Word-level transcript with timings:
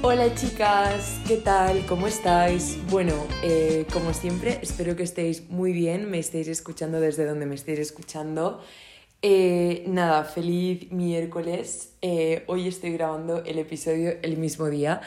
Hola 0.00 0.32
chicas, 0.36 1.20
¿qué 1.26 1.38
tal? 1.38 1.84
¿Cómo 1.86 2.06
estáis? 2.06 2.78
Bueno, 2.88 3.14
eh, 3.42 3.84
como 3.92 4.14
siempre, 4.14 4.60
espero 4.62 4.94
que 4.94 5.02
estéis 5.02 5.50
muy 5.50 5.72
bien, 5.72 6.08
me 6.08 6.20
estéis 6.20 6.46
escuchando 6.46 7.00
desde 7.00 7.26
donde 7.26 7.46
me 7.46 7.56
estéis 7.56 7.80
escuchando. 7.80 8.62
Eh, 9.22 9.82
nada, 9.88 10.22
feliz 10.22 10.92
miércoles. 10.92 11.94
Eh, 12.00 12.44
hoy 12.46 12.68
estoy 12.68 12.92
grabando 12.92 13.42
el 13.44 13.58
episodio 13.58 14.12
el 14.22 14.36
mismo 14.36 14.70
día. 14.70 15.00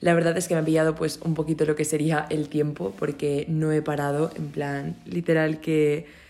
La 0.00 0.12
verdad 0.12 0.36
es 0.36 0.46
que 0.46 0.54
me 0.54 0.60
ha 0.60 0.64
pillado 0.64 0.94
pues 0.94 1.20
un 1.24 1.32
poquito 1.32 1.64
lo 1.64 1.74
que 1.74 1.86
sería 1.86 2.26
el 2.28 2.50
tiempo 2.50 2.92
porque 2.98 3.46
no 3.48 3.72
he 3.72 3.80
parado, 3.80 4.30
en 4.36 4.48
plan, 4.48 4.96
literal 5.06 5.60
que... 5.60 6.23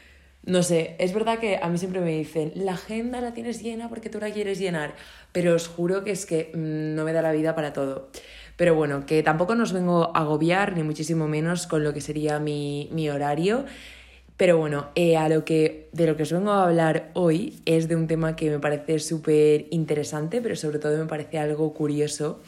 No 0.46 0.62
sé, 0.62 0.94
es 0.98 1.14
verdad 1.14 1.38
que 1.38 1.58
a 1.62 1.68
mí 1.68 1.78
siempre 1.78 2.00
me 2.00 2.10
dicen, 2.10 2.52
la 2.54 2.72
agenda 2.72 3.22
la 3.22 3.32
tienes 3.32 3.62
llena 3.62 3.88
porque 3.88 4.10
tú 4.10 4.20
la 4.20 4.30
quieres 4.30 4.58
llenar, 4.58 4.94
pero 5.32 5.54
os 5.54 5.68
juro 5.68 6.04
que 6.04 6.10
es 6.10 6.26
que 6.26 6.50
mm, 6.52 6.94
no 6.94 7.04
me 7.04 7.14
da 7.14 7.22
la 7.22 7.32
vida 7.32 7.54
para 7.54 7.72
todo. 7.72 8.10
Pero 8.56 8.74
bueno, 8.74 9.06
que 9.06 9.22
tampoco 9.22 9.54
nos 9.54 9.72
vengo 9.72 10.14
a 10.14 10.20
agobiar, 10.20 10.76
ni 10.76 10.82
muchísimo 10.82 11.28
menos 11.28 11.66
con 11.66 11.82
lo 11.82 11.94
que 11.94 12.02
sería 12.02 12.38
mi, 12.40 12.90
mi 12.92 13.08
horario. 13.08 13.64
Pero 14.36 14.58
bueno, 14.58 14.88
eh, 14.96 15.16
a 15.16 15.28
lo 15.28 15.44
que, 15.44 15.88
de 15.92 16.06
lo 16.06 16.16
que 16.16 16.24
os 16.24 16.32
vengo 16.32 16.50
a 16.50 16.64
hablar 16.64 17.10
hoy 17.14 17.60
es 17.64 17.88
de 17.88 17.96
un 17.96 18.06
tema 18.06 18.36
que 18.36 18.50
me 18.50 18.58
parece 18.58 18.98
súper 18.98 19.66
interesante, 19.70 20.42
pero 20.42 20.56
sobre 20.56 20.78
todo 20.78 20.98
me 20.98 21.06
parece 21.06 21.38
algo 21.38 21.72
curioso, 21.72 22.40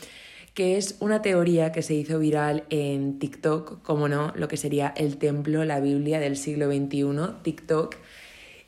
que 0.57 0.79
es 0.79 0.97
una 1.01 1.21
teoría 1.21 1.71
que 1.71 1.83
se 1.83 1.93
hizo 1.93 2.19
viral 2.19 2.65
en 2.71 3.19
TikTok, 3.19 3.83
como 3.83 4.09
no, 4.09 4.33
lo 4.35 4.49
que 4.49 4.57
sería 4.57 4.95
el 4.97 5.19
templo, 5.19 5.67
la 5.67 5.81
Biblia 5.81 6.19
del 6.19 6.39
siglo 6.39 6.69
XXI, 6.69 7.43
TikTok. 7.43 7.97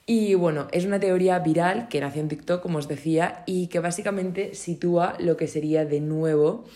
Y 0.05 0.34
bueno, 0.34 0.69
es 0.70 0.84
una 0.84 1.01
teoría 1.01 1.38
viral 1.38 1.88
que 1.88 2.02
nació 2.02 2.20
en 2.20 2.29
TikTok, 2.29 2.60
como 2.60 2.77
os 2.77 2.88
decía, 2.88 3.43
y 3.46 3.69
que 3.69 3.80
básicamente 3.80 4.55
sitúa 4.55 5.16
lo 5.19 5.38
que 5.38 5.46
sería 5.46 5.87
de 5.87 6.01
nuevo 6.01 6.66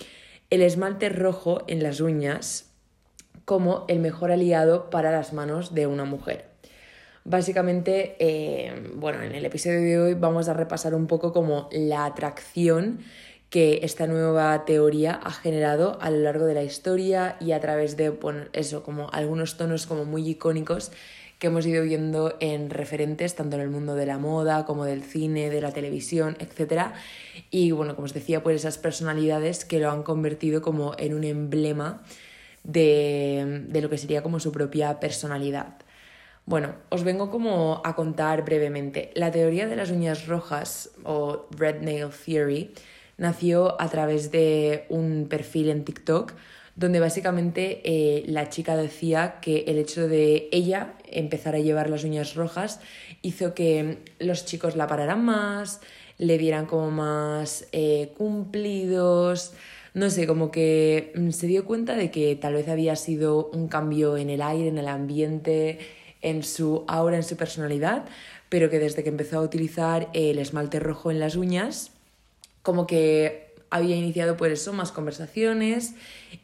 el 0.48 0.62
esmalte 0.62 1.10
rojo 1.10 1.62
en 1.66 1.82
las 1.82 2.00
uñas 2.00 2.70
como 3.44 3.84
el 3.88 3.98
mejor 3.98 4.32
aliado 4.32 4.88
para 4.88 5.12
las 5.12 5.34
manos 5.34 5.74
de 5.74 5.86
una 5.86 6.06
mujer. 6.06 6.46
Básicamente, 7.24 8.16
eh, 8.18 8.90
bueno, 8.94 9.22
en 9.22 9.34
el 9.34 9.44
episodio 9.44 9.82
de 9.82 9.98
hoy 9.98 10.14
vamos 10.14 10.48
a 10.48 10.54
repasar 10.54 10.94
un 10.94 11.06
poco 11.06 11.34
como 11.34 11.68
la 11.70 12.06
atracción 12.06 13.00
que 13.52 13.80
esta 13.82 14.06
nueva 14.06 14.64
teoría 14.64 15.12
ha 15.12 15.30
generado 15.30 15.98
a 16.00 16.08
lo 16.08 16.16
largo 16.20 16.46
de 16.46 16.54
la 16.54 16.62
historia 16.62 17.36
y 17.38 17.52
a 17.52 17.60
través 17.60 17.98
de, 17.98 18.08
bueno, 18.08 18.44
eso, 18.54 18.82
como 18.82 19.10
algunos 19.10 19.58
tonos 19.58 19.86
como 19.86 20.06
muy 20.06 20.26
icónicos 20.26 20.90
que 21.38 21.48
hemos 21.48 21.66
ido 21.66 21.84
viendo 21.84 22.34
en 22.40 22.70
referentes 22.70 23.34
tanto 23.34 23.56
en 23.56 23.62
el 23.62 23.68
mundo 23.68 23.94
de 23.94 24.06
la 24.06 24.16
moda 24.16 24.64
como 24.64 24.86
del 24.86 25.02
cine, 25.02 25.50
de 25.50 25.60
la 25.60 25.70
televisión, 25.70 26.34
etc. 26.38 26.92
Y 27.50 27.72
bueno, 27.72 27.94
como 27.94 28.06
os 28.06 28.14
decía, 28.14 28.42
pues 28.42 28.56
esas 28.56 28.78
personalidades 28.78 29.66
que 29.66 29.80
lo 29.80 29.90
han 29.90 30.02
convertido 30.02 30.62
como 30.62 30.94
en 30.96 31.12
un 31.12 31.24
emblema 31.24 32.02
de, 32.64 33.66
de 33.68 33.82
lo 33.82 33.90
que 33.90 33.98
sería 33.98 34.22
como 34.22 34.40
su 34.40 34.50
propia 34.50 34.98
personalidad. 34.98 35.76
Bueno, 36.46 36.74
os 36.88 37.04
vengo 37.04 37.30
como 37.30 37.82
a 37.84 37.94
contar 37.96 38.46
brevemente. 38.46 39.10
La 39.14 39.30
teoría 39.30 39.66
de 39.66 39.76
las 39.76 39.90
uñas 39.90 40.26
rojas 40.26 40.88
o 41.04 41.48
Red 41.50 41.82
Nail 41.82 42.08
Theory 42.08 42.72
nació 43.18 43.80
a 43.80 43.88
través 43.88 44.30
de 44.30 44.86
un 44.88 45.26
perfil 45.28 45.70
en 45.70 45.84
TikTok 45.84 46.34
donde 46.74 47.00
básicamente 47.00 47.82
eh, 47.84 48.24
la 48.26 48.48
chica 48.48 48.76
decía 48.76 49.40
que 49.40 49.64
el 49.66 49.78
hecho 49.78 50.08
de 50.08 50.48
ella 50.52 50.94
empezar 51.10 51.54
a 51.54 51.58
llevar 51.58 51.90
las 51.90 52.04
uñas 52.04 52.34
rojas 52.34 52.80
hizo 53.20 53.54
que 53.54 53.98
los 54.18 54.46
chicos 54.46 54.74
la 54.74 54.86
pararan 54.86 55.24
más, 55.24 55.80
le 56.18 56.38
dieran 56.38 56.66
como 56.66 56.90
más 56.90 57.68
eh, 57.72 58.12
cumplidos, 58.16 59.52
no 59.94 60.08
sé, 60.08 60.26
como 60.26 60.50
que 60.50 61.12
mm, 61.14 61.30
se 61.30 61.46
dio 61.46 61.66
cuenta 61.66 61.94
de 61.94 62.10
que 62.10 62.34
tal 62.36 62.54
vez 62.54 62.68
había 62.68 62.96
sido 62.96 63.50
un 63.52 63.68
cambio 63.68 64.16
en 64.16 64.30
el 64.30 64.40
aire, 64.40 64.68
en 64.68 64.78
el 64.78 64.88
ambiente, 64.88 65.78
en 66.22 66.42
su 66.42 66.84
aura, 66.88 67.16
en 67.16 67.22
su 67.22 67.36
personalidad, 67.36 68.06
pero 68.48 68.70
que 68.70 68.78
desde 68.78 69.02
que 69.02 69.10
empezó 69.10 69.38
a 69.38 69.42
utilizar 69.42 70.08
el 70.14 70.38
esmalte 70.38 70.80
rojo 70.80 71.10
en 71.10 71.20
las 71.20 71.36
uñas, 71.36 71.91
como 72.62 72.86
que 72.86 73.54
había 73.70 73.96
iniciado 73.96 74.36
por 74.36 74.50
eso 74.50 74.72
más 74.72 74.92
conversaciones 74.92 75.94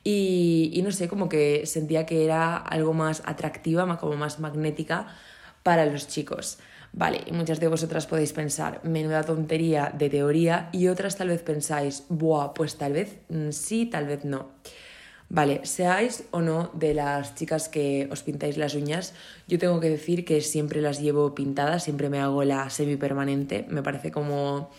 y, 0.03 0.71
y 0.73 0.83
no 0.83 0.93
sé, 0.93 1.09
como 1.09 1.29
que 1.29 1.67
sentía 1.67 2.07
que 2.07 2.25
era 2.25 2.57
algo 2.57 2.95
más 2.95 3.23
atractiva, 3.27 3.99
como 3.99 4.17
más 4.17 4.41
magnética 4.41 5.09
para 5.63 5.85
los 5.87 6.09
chicos. 6.09 6.59
Vale, 6.93 7.21
y 7.27 7.33
muchas 7.33 7.61
de 7.61 7.69
vosotras 7.69 8.07
podéis 8.07 8.33
pensar, 8.33 8.81
menuda 8.83 9.23
tontería 9.23 9.93
de 9.97 10.09
teoría, 10.09 10.71
y 10.73 10.89
otras 10.89 11.17
tal 11.17 11.29
vez 11.29 11.43
pensáis, 11.43 12.05
buah, 12.09 12.55
pues 12.55 12.77
tal 12.77 12.95
vez 12.95 13.19
mm, 13.29 13.51
sí, 13.51 13.87
tal 13.87 14.07
vez 14.07 14.25
no. 14.25 14.49
Vale, 15.29 15.61
seáis 15.65 16.25
o 16.31 16.41
no 16.41 16.71
de 16.73 16.95
las 16.95 17.35
chicas 17.35 17.69
que 17.69 18.09
os 18.11 18.23
pintáis 18.23 18.57
las 18.57 18.75
uñas, 18.75 19.13
yo 19.47 19.59
tengo 19.59 19.79
que 19.81 19.91
decir 19.91 20.25
que 20.25 20.41
siempre 20.41 20.81
las 20.81 21.01
llevo 21.01 21.35
pintadas, 21.35 21.85
siempre 21.85 22.09
me 22.09 22.19
hago 22.19 22.43
la 22.45 22.71
semipermanente, 22.71 23.67
me 23.69 23.83
parece 23.83 24.11
como 24.11 24.71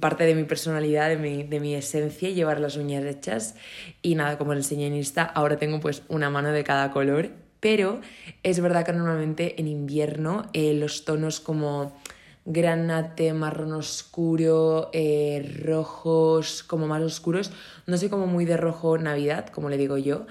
parte 0.00 0.24
de 0.24 0.34
mi 0.34 0.44
personalidad, 0.44 1.08
de 1.08 1.16
mi, 1.16 1.42
de 1.44 1.60
mi 1.60 1.74
esencia, 1.74 2.30
llevar 2.30 2.60
las 2.60 2.76
uñas 2.76 3.04
hechas. 3.04 3.54
Y 4.02 4.14
nada, 4.14 4.38
como 4.38 4.52
os 4.52 4.56
enseñé 4.56 4.86
en 4.86 4.96
Insta, 4.96 5.24
ahora 5.24 5.56
tengo 5.56 5.80
pues 5.80 6.02
una 6.08 6.30
mano 6.30 6.52
de 6.52 6.64
cada 6.64 6.90
color 6.90 7.30
pero 7.62 8.00
es 8.42 8.58
verdad 8.58 8.84
que 8.84 8.92
normalmente 8.92 9.60
en 9.60 9.68
invierno 9.68 10.50
eh, 10.52 10.74
los 10.74 11.04
tonos 11.04 11.38
como 11.38 11.96
granate, 12.44 13.32
marrón 13.34 13.72
oscuro, 13.74 14.90
eh, 14.92 15.60
rojos 15.64 16.64
como 16.64 16.88
más 16.88 17.00
oscuros, 17.02 17.52
no 17.86 17.96
soy 17.96 18.08
como 18.08 18.26
muy 18.26 18.46
de 18.46 18.56
rojo 18.56 18.98
navidad, 18.98 19.46
como 19.46 19.70
le 19.70 19.76
digo 19.76 19.96
yo, 19.96 20.26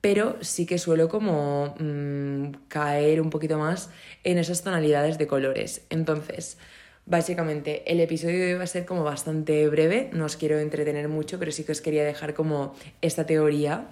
pero 0.00 0.38
sí 0.40 0.64
que 0.64 0.78
suelo 0.78 1.10
como 1.10 1.74
mm, 1.78 2.68
caer 2.68 3.20
un 3.20 3.28
poquito 3.28 3.58
más 3.58 3.90
en 4.24 4.38
esas 4.38 4.62
tonalidades 4.62 5.18
de 5.18 5.26
colores. 5.26 5.84
Entonces, 5.90 6.56
básicamente 7.10 7.82
el 7.90 7.98
episodio 7.98 8.38
de 8.38 8.52
hoy 8.52 8.58
va 8.58 8.64
a 8.64 8.68
ser 8.68 8.86
como 8.86 9.02
bastante 9.02 9.68
breve, 9.68 10.10
no 10.12 10.26
os 10.26 10.36
quiero 10.36 10.60
entretener 10.60 11.08
mucho, 11.08 11.40
pero 11.40 11.50
sí 11.50 11.64
que 11.64 11.72
os 11.72 11.80
quería 11.80 12.04
dejar 12.04 12.34
como 12.34 12.72
esta 13.02 13.26
teoría 13.26 13.88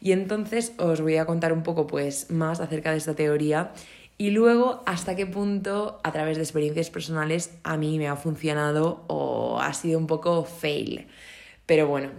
y 0.00 0.10
entonces 0.10 0.72
os 0.76 1.00
voy 1.00 1.16
a 1.18 1.24
contar 1.24 1.52
un 1.52 1.62
poco 1.62 1.86
pues 1.86 2.30
más 2.30 2.58
acerca 2.58 2.90
de 2.90 2.98
esta 2.98 3.14
teoría 3.14 3.70
y 4.18 4.30
luego 4.30 4.82
hasta 4.86 5.14
qué 5.14 5.24
punto 5.24 6.00
a 6.02 6.10
través 6.10 6.36
de 6.36 6.42
experiencias 6.42 6.90
personales 6.90 7.52
a 7.62 7.76
mí 7.76 7.96
me 7.96 8.08
ha 8.08 8.16
funcionado 8.16 9.04
o 9.06 9.60
ha 9.60 9.72
sido 9.72 9.96
un 9.96 10.08
poco 10.08 10.44
fail. 10.44 11.06
Pero 11.64 11.86
bueno, 11.86 12.10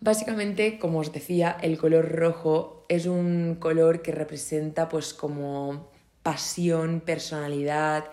básicamente 0.00 0.78
como 0.78 0.98
os 0.98 1.10
decía, 1.10 1.56
el 1.62 1.78
color 1.78 2.12
rojo 2.12 2.84
es 2.90 3.06
un 3.06 3.56
color 3.58 4.02
que 4.02 4.12
representa 4.12 4.90
pues 4.90 5.14
como 5.14 5.88
pasión, 6.22 7.00
personalidad, 7.00 8.04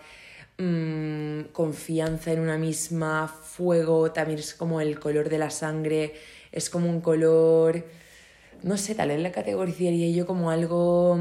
mmm, 0.60 1.52
confianza 1.52 2.32
en 2.32 2.40
una 2.40 2.58
misma, 2.58 3.28
fuego, 3.28 4.12
también 4.12 4.38
es 4.38 4.54
como 4.54 4.80
el 4.80 5.00
color 5.00 5.28
de 5.28 5.38
la 5.38 5.50
sangre, 5.50 6.14
es 6.52 6.70
como 6.70 6.88
un 6.88 7.00
color 7.00 7.84
no 8.62 8.76
sé, 8.76 8.94
tal 8.94 9.08
vez 9.08 9.20
la 9.20 9.32
categorizaría 9.32 10.10
yo 10.14 10.26
como 10.26 10.50
algo 10.50 11.18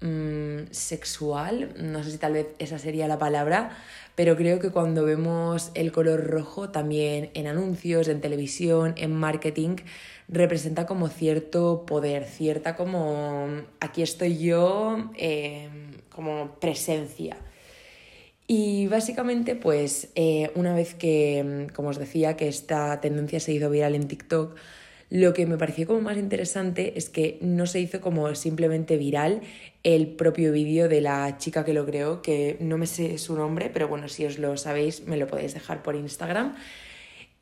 mm, 0.00 0.58
sexual, 0.70 1.74
no 1.78 2.02
sé 2.02 2.12
si 2.12 2.18
tal 2.18 2.34
vez 2.34 2.46
esa 2.58 2.78
sería 2.78 3.08
la 3.08 3.18
palabra, 3.18 3.76
pero 4.14 4.36
creo 4.36 4.60
que 4.60 4.70
cuando 4.70 5.04
vemos 5.04 5.70
el 5.74 5.92
color 5.92 6.24
rojo 6.26 6.70
también 6.70 7.30
en 7.34 7.46
anuncios, 7.46 8.08
en 8.08 8.20
televisión, 8.20 8.94
en 8.96 9.12
marketing, 9.12 9.76
representa 10.28 10.86
como 10.86 11.08
cierto 11.08 11.84
poder, 11.86 12.24
cierta 12.24 12.76
como 12.76 13.46
aquí 13.80 14.02
estoy 14.02 14.38
yo, 14.38 15.10
em, 15.16 15.92
como 16.10 16.58
presencia. 16.60 17.36
Y 18.46 18.88
básicamente, 18.88 19.56
pues 19.56 20.08
eh, 20.14 20.50
una 20.54 20.74
vez 20.74 20.94
que, 20.94 21.68
como 21.74 21.88
os 21.88 21.98
decía, 21.98 22.36
que 22.36 22.48
esta 22.48 23.00
tendencia 23.00 23.40
se 23.40 23.52
hizo 23.52 23.70
viral 23.70 23.94
en 23.94 24.06
TikTok, 24.06 24.54
lo 25.10 25.32
que 25.32 25.46
me 25.46 25.56
pareció 25.56 25.86
como 25.86 26.00
más 26.00 26.16
interesante 26.18 26.94
es 26.96 27.08
que 27.08 27.38
no 27.40 27.66
se 27.66 27.80
hizo 27.80 28.00
como 28.00 28.34
simplemente 28.34 28.96
viral 28.96 29.42
el 29.82 30.08
propio 30.08 30.52
vídeo 30.52 30.88
de 30.88 31.00
la 31.00 31.38
chica 31.38 31.64
que 31.64 31.72
lo 31.72 31.86
creó, 31.86 32.20
que 32.20 32.56
no 32.60 32.78
me 32.78 32.86
sé 32.86 33.16
su 33.18 33.34
nombre, 33.36 33.70
pero 33.72 33.86
bueno, 33.86 34.08
si 34.08 34.24
os 34.26 34.38
lo 34.38 34.56
sabéis 34.56 35.06
me 35.06 35.16
lo 35.16 35.26
podéis 35.26 35.54
dejar 35.54 35.82
por 35.82 35.94
Instagram. 35.94 36.54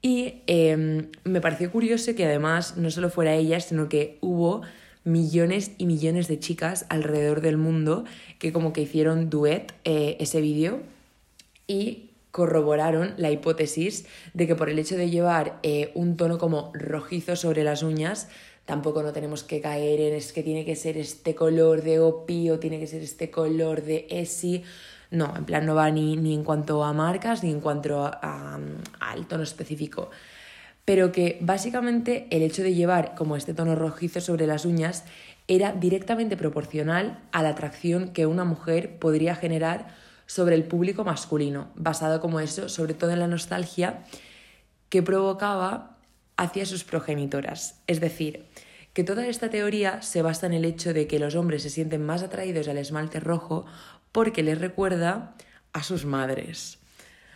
Y 0.03 0.43
em, 0.49 1.09
me 1.25 1.41
pareció 1.41 1.71
curioso 1.71 2.15
que 2.15 2.26
además 2.26 2.76
no 2.76 2.91
solo 2.91 3.09
fuera 3.09 3.35
ella, 3.35 3.61
sino 3.61 3.88
que 3.88 4.19
hubo 4.21 4.62
millones 5.05 5.73
y 5.79 5.87
millones 5.87 6.29
de 6.29 6.38
chicas 6.38 6.87
alrededor 6.88 7.41
del 7.41 7.56
mundo 7.56 8.05
que 8.38 8.53
como 8.53 8.73
que 8.73 8.82
hicieron 8.82 9.31
duet 9.31 9.73
eh, 9.85 10.17
ese 10.21 10.41
vídeo 10.41 10.81
y 11.67 12.11
corroboraron 12.32 13.14
la 13.19 13.31
hipótesis 13.31 14.06
de 14.35 14.47
que 14.47 14.56
por 14.56 14.70
el 14.70 14.79
hecho 14.79 14.97
de 14.97 15.11
llevar 15.11 15.59
eh, 15.62 15.93
un 15.94 16.17
tono 16.17 16.38
como 16.38 16.73
rojizo 16.75 17.37
sobre 17.37 17.62
las 17.62 17.82
uñas, 17.82 18.29
tampoco 18.64 19.03
no 19.03 19.12
tenemos 19.12 19.44
que 19.44 19.61
caer 19.61 20.00
en 20.00 20.14
es 20.14 20.32
que 20.32 20.43
tiene 20.43 20.64
que 20.64 20.75
ser 20.75 20.97
este 20.97 21.35
color 21.35 21.82
de 21.82 22.00
OPI 22.00 22.50
o 22.50 22.59
tiene 22.59 22.81
que 22.81 22.87
ser 22.87 23.03
este 23.03 23.31
color 23.31 23.82
de 23.82 24.06
ESI. 24.09 24.64
No, 25.11 25.37
en 25.37 25.44
plan 25.44 25.67
no 25.67 25.75
va 25.75 25.91
ni, 25.91 26.17
ni 26.17 26.35
en 26.35 26.43
cuanto 26.43 26.82
a 26.82 26.94
marcas 26.94 27.44
ni 27.44 27.50
en 27.50 27.61
cuanto 27.61 28.11
al 28.11 29.26
tono 29.29 29.43
específico. 29.43 30.11
pero 30.85 31.12
que 31.12 31.38
básicamente 31.41 32.26
el 32.31 32.43
hecho 32.43 32.62
de 32.62 32.75
llevar 32.75 33.14
como 33.14 33.37
este 33.37 33.55
tono 33.55 33.76
rojizo 33.76 34.20
sobre 34.20 34.47
las 34.49 34.64
uñas 34.64 35.05
era 35.49 35.73
directamente 35.73 36.37
proporcional 36.37 37.20
a 37.31 37.43
la 37.43 37.50
atracción 37.50 38.09
que 38.09 38.26
una 38.26 38.44
mujer 38.44 38.99
podría 38.99 39.37
generar 39.37 39.94
sobre 40.32 40.55
el 40.55 40.64
público 40.64 41.05
masculino, 41.05 41.69
basado 41.75 42.23
como 42.23 42.40
eso, 42.40 42.70
sobre 42.70 42.94
todo 42.94 43.11
en 43.11 43.19
la 43.19 43.26
nostalgia 43.26 44.02
que 44.88 45.02
provocaba 45.02 45.99
hacia 46.38 46.64
sus 46.64 46.84
progenitoras. 46.84 47.82
Es 47.87 48.00
decir, 48.00 48.46
que 48.94 49.05
toda 49.05 49.26
esta 49.26 49.50
teoría 49.50 50.00
se 50.00 50.23
basa 50.23 50.46
en 50.46 50.55
el 50.55 50.64
hecho 50.64 50.94
de 50.94 51.06
que 51.06 51.19
los 51.19 51.34
hombres 51.34 51.64
se 51.64 51.69
sienten 51.69 52.06
más 52.06 52.23
atraídos 52.23 52.67
al 52.69 52.79
esmalte 52.79 53.20
rojo 53.20 53.67
porque 54.11 54.43
les 54.43 54.58
recuerda 54.58 55.34
a 55.75 55.82
sus 55.82 56.06
madres. 56.06 56.78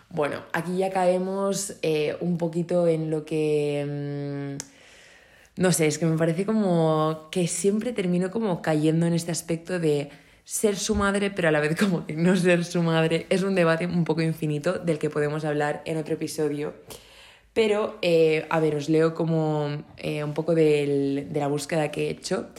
Bueno, 0.09 0.41
aquí 0.55 0.79
ya 0.79 0.89
caemos 0.89 1.75
eh, 1.83 2.17
un 2.21 2.39
poquito 2.39 2.89
en 2.89 3.11
lo 3.11 3.27
que... 3.27 4.57
Mm, 4.57 5.61
no 5.61 5.71
sé, 5.73 5.87
es 5.87 5.99
que 5.99 6.07
me 6.07 6.17
parece 6.17 6.47
como 6.47 7.29
que 7.31 7.47
siempre 7.47 7.93
termino 7.93 8.31
como 8.31 8.63
cayendo 8.63 9.05
en 9.05 9.13
este 9.13 9.33
aspecto 9.33 9.79
de 9.79 10.09
ser 10.47 10.77
su 10.77 10.95
madre, 10.95 11.33
pero 11.33 11.49
a 11.49 11.51
la 11.51 11.59
vez 11.59 11.77
como 11.77 12.07
que 12.07 12.15
no 12.15 12.37
ser 12.37 12.65
su 12.65 12.81
madre. 12.81 13.27
Es 13.31 13.43
un 13.43 13.57
debate 13.57 13.85
un 13.87 14.05
poco 14.05 14.23
infinito 14.23 14.75
del 14.79 14.99
que 14.99 15.11
podemos 15.11 15.45
hablar 15.45 15.83
en 15.85 15.99
otro 15.99 16.15
episodio. 16.15 16.75
Pero, 17.53 17.99
eh, 18.01 18.47
a 18.49 18.61
ver, 18.61 18.77
os 18.77 18.89
leo 18.89 19.13
como 19.13 19.83
eh, 19.97 20.23
un 20.23 20.35
poco 20.35 20.55
de 20.55 21.27
la 21.35 21.49
búsqueda 21.49 21.91
que 21.91 22.07
he 22.07 22.11
hecho, 22.11 22.51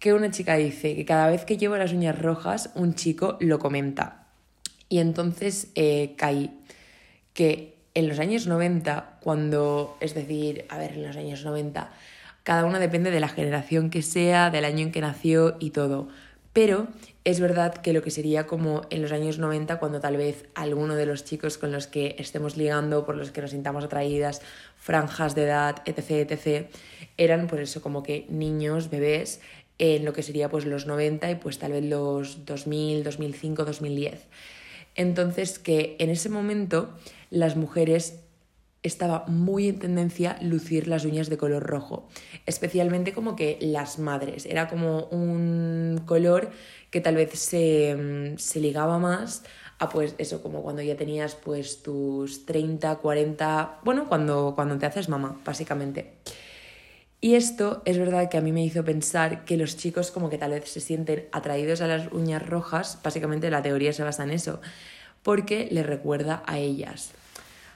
que 0.00 0.12
una 0.12 0.30
chica 0.32 0.56
dice 0.56 0.96
que 0.96 1.04
cada 1.04 1.30
vez 1.30 1.44
que 1.44 1.56
llevo 1.56 1.76
las 1.76 1.92
uñas 1.92 2.18
rojas, 2.18 2.70
un 2.74 2.94
chico 2.94 3.36
lo 3.38 3.60
comenta. 3.60 4.26
Y 4.88 4.98
entonces 4.98 5.68
eh, 5.76 6.14
caí 6.16 6.58
que 7.32 7.76
en 7.94 8.08
los 8.08 8.18
años 8.18 8.48
90, 8.48 9.18
cuando, 9.20 9.96
es 10.00 10.14
decir, 10.14 10.64
a 10.68 10.78
ver, 10.78 10.92
en 10.92 11.06
los 11.06 11.16
años 11.16 11.44
90, 11.44 11.92
cada 12.42 12.64
una 12.64 12.80
depende 12.80 13.12
de 13.12 13.20
la 13.20 13.28
generación 13.28 13.90
que 13.90 14.02
sea, 14.02 14.50
del 14.50 14.64
año 14.64 14.80
en 14.86 14.90
que 14.90 15.00
nació 15.00 15.56
y 15.60 15.70
todo. 15.70 16.08
Pero 16.52 16.88
es 17.24 17.38
verdad 17.38 17.74
que 17.74 17.92
lo 17.92 18.02
que 18.02 18.10
sería 18.10 18.46
como 18.46 18.82
en 18.90 19.02
los 19.02 19.12
años 19.12 19.38
90, 19.38 19.78
cuando 19.78 20.00
tal 20.00 20.16
vez 20.16 20.46
alguno 20.54 20.96
de 20.96 21.06
los 21.06 21.24
chicos 21.24 21.58
con 21.58 21.70
los 21.70 21.86
que 21.86 22.16
estemos 22.18 22.56
ligando, 22.56 23.04
por 23.06 23.16
los 23.16 23.30
que 23.30 23.40
nos 23.40 23.50
sintamos 23.50 23.84
atraídas, 23.84 24.42
franjas 24.76 25.34
de 25.34 25.44
edad, 25.44 25.82
etc., 25.84 26.30
etc., 26.30 26.66
eran 27.16 27.46
pues 27.46 27.62
eso, 27.62 27.82
como 27.82 28.02
que 28.02 28.26
niños, 28.30 28.90
bebés, 28.90 29.40
en 29.78 30.04
lo 30.04 30.12
que 30.12 30.22
sería 30.22 30.48
pues 30.48 30.66
los 30.66 30.86
90 30.86 31.30
y 31.30 31.34
pues 31.36 31.58
tal 31.58 31.72
vez 31.72 31.84
los 31.84 32.44
2000, 32.44 33.04
2005, 33.04 33.64
2010. 33.64 34.26
Entonces 34.94 35.58
que 35.58 35.96
en 35.98 36.10
ese 36.10 36.28
momento 36.28 36.90
las 37.30 37.56
mujeres 37.56 38.20
estaba 38.82 39.24
muy 39.26 39.68
en 39.68 39.78
tendencia 39.78 40.38
lucir 40.40 40.88
las 40.88 41.04
uñas 41.04 41.28
de 41.28 41.36
color 41.36 41.62
rojo, 41.62 42.08
especialmente 42.46 43.12
como 43.12 43.36
que 43.36 43.58
las 43.60 43.98
madres, 43.98 44.46
era 44.46 44.68
como 44.68 45.04
un 45.06 46.02
color 46.06 46.50
que 46.90 47.00
tal 47.00 47.16
vez 47.16 47.38
se, 47.38 47.94
mm, 47.94 48.38
se 48.38 48.60
ligaba 48.60 48.98
más 48.98 49.42
a 49.78 49.88
pues 49.88 50.14
eso, 50.18 50.42
como 50.42 50.62
cuando 50.62 50.82
ya 50.82 50.96
tenías 50.96 51.34
pues 51.34 51.82
tus 51.82 52.44
30, 52.44 52.96
40, 52.96 53.80
bueno, 53.82 54.08
cuando, 54.08 54.52
cuando 54.54 54.76
te 54.78 54.86
haces 54.86 55.08
mamá, 55.08 55.40
básicamente. 55.44 56.12
Y 57.22 57.34
esto 57.34 57.82
es 57.84 57.98
verdad 57.98 58.30
que 58.30 58.38
a 58.38 58.40
mí 58.42 58.52
me 58.52 58.64
hizo 58.64 58.84
pensar 58.84 59.44
que 59.44 59.56
los 59.56 59.76
chicos 59.76 60.10
como 60.10 60.30
que 60.30 60.38
tal 60.38 60.52
vez 60.52 60.70
se 60.70 60.80
sienten 60.80 61.28
atraídos 61.32 61.80
a 61.80 61.86
las 61.86 62.12
uñas 62.12 62.46
rojas, 62.46 62.98
básicamente 63.02 63.50
la 63.50 63.62
teoría 63.62 63.92
se 63.92 64.02
basa 64.02 64.22
en 64.24 64.30
eso, 64.30 64.60
porque 65.22 65.68
les 65.70 65.84
recuerda 65.84 66.42
a 66.46 66.58
ellas. 66.58 67.12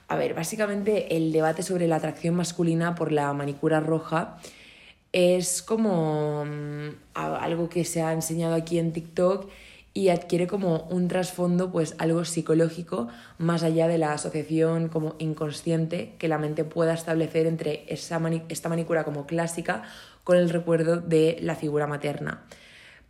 A 0.07 0.15
ver, 0.15 0.33
básicamente 0.35 1.15
el 1.15 1.31
debate 1.31 1.63
sobre 1.63 1.87
la 1.87 1.95
atracción 1.95 2.35
masculina 2.35 2.93
por 2.93 3.11
la 3.11 3.33
manicura 3.33 3.79
roja 3.79 4.37
es 5.11 5.61
como 5.61 6.45
mm, 6.45 6.89
algo 7.13 7.69
que 7.69 7.85
se 7.85 8.01
ha 8.01 8.13
enseñado 8.13 8.53
aquí 8.53 8.77
en 8.77 8.91
TikTok 8.91 9.49
y 9.93 10.09
adquiere 10.09 10.45
como 10.45 10.87
un 10.89 11.07
trasfondo, 11.07 11.71
pues 11.71 11.95
algo 11.99 12.25
psicológico, 12.25 13.07
más 13.37 13.63
allá 13.63 13.87
de 13.87 13.97
la 13.97 14.11
asociación 14.11 14.89
como 14.89 15.15
inconsciente 15.19 16.13
que 16.19 16.27
la 16.27 16.37
mente 16.37 16.65
pueda 16.65 16.93
establecer 16.93 17.47
entre 17.47 17.85
esa 17.87 18.21
esta 18.49 18.67
manicura 18.67 19.05
como 19.05 19.25
clásica 19.25 19.83
con 20.25 20.35
el 20.35 20.49
recuerdo 20.49 20.97
de 20.97 21.37
la 21.41 21.55
figura 21.55 21.87
materna. 21.87 22.43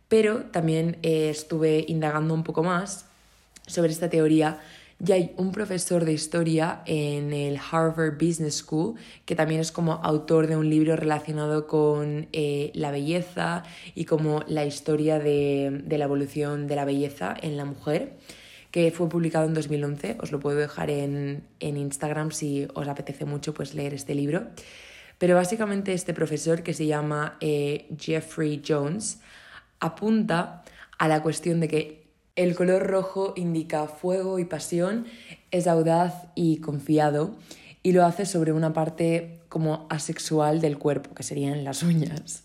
Pero 0.08 0.44
también 0.44 0.98
eh, 1.02 1.28
estuve 1.28 1.84
indagando 1.88 2.32
un 2.32 2.44
poco 2.44 2.62
más 2.62 3.06
sobre 3.66 3.90
esta 3.90 4.08
teoría 4.08 4.60
y 5.04 5.12
hay 5.12 5.34
un 5.36 5.52
profesor 5.52 6.06
de 6.06 6.14
historia 6.14 6.82
en 6.86 7.34
el 7.34 7.58
Harvard 7.70 8.14
Business 8.14 8.56
School 8.56 8.94
que 9.26 9.34
también 9.34 9.60
es 9.60 9.70
como 9.70 9.94
autor 10.02 10.46
de 10.46 10.56
un 10.56 10.70
libro 10.70 10.96
relacionado 10.96 11.66
con 11.66 12.28
eh, 12.32 12.70
la 12.74 12.90
belleza 12.90 13.62
y 13.94 14.06
como 14.06 14.42
la 14.46 14.64
historia 14.64 15.18
de, 15.18 15.84
la 15.86 16.04
evolución 16.04 16.66
de 16.66 16.76
la 16.76 16.86
belleza 16.86 17.36
en 17.42 17.58
la 17.58 17.66
mujer 17.66 18.14
que 18.70 18.90
fue 18.90 19.08
publicado 19.08 19.46
en 19.46 19.54
2011. 19.54 20.16
Os 20.20 20.32
lo 20.32 20.40
puedo 20.40 20.56
dejar 20.56 20.88
en, 20.88 21.44
Instagram 21.60 22.30
si 22.30 22.66
os 22.74 22.88
apetece 22.88 23.26
mucho 23.26 23.52
pues 23.52 23.74
leer 23.74 23.92
este 23.92 24.14
libro. 24.14 24.46
Pero 25.18 25.34
básicamente 25.34 25.92
este 25.92 26.14
profesor 26.14 26.62
que 26.62 26.72
se 26.72 26.86
llama 26.86 27.36
eh, 27.40 27.86
Jeffrey 27.98 28.62
Jones 28.66 29.20
apunta 29.78 30.62
a 30.98 31.08
la 31.08 31.22
cuestión 31.22 31.60
de 31.60 31.68
que 31.68 32.05
el 32.36 32.54
color 32.54 32.86
rojo 32.86 33.32
indica 33.34 33.86
fuego 33.86 34.38
y 34.38 34.44
pasión, 34.44 35.06
es 35.50 35.66
audaz 35.66 36.26
y 36.34 36.58
confiado 36.58 37.34
y 37.82 37.92
lo 37.92 38.04
hace 38.04 38.26
sobre 38.26 38.52
una 38.52 38.72
parte 38.72 39.40
como 39.48 39.86
asexual 39.88 40.60
del 40.60 40.78
cuerpo, 40.78 41.14
que 41.14 41.22
serían 41.22 41.64
las 41.64 41.82
uñas, 41.82 42.42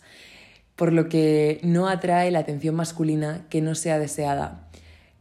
por 0.76 0.94
lo 0.94 1.10
que 1.10 1.60
no 1.64 1.90
atrae 1.90 2.32
la 2.32 2.40
atención 2.40 2.76
masculina 2.76 3.46
que 3.50 3.62
no 3.62 3.76
sea 3.76 4.00
deseada. 4.00 4.70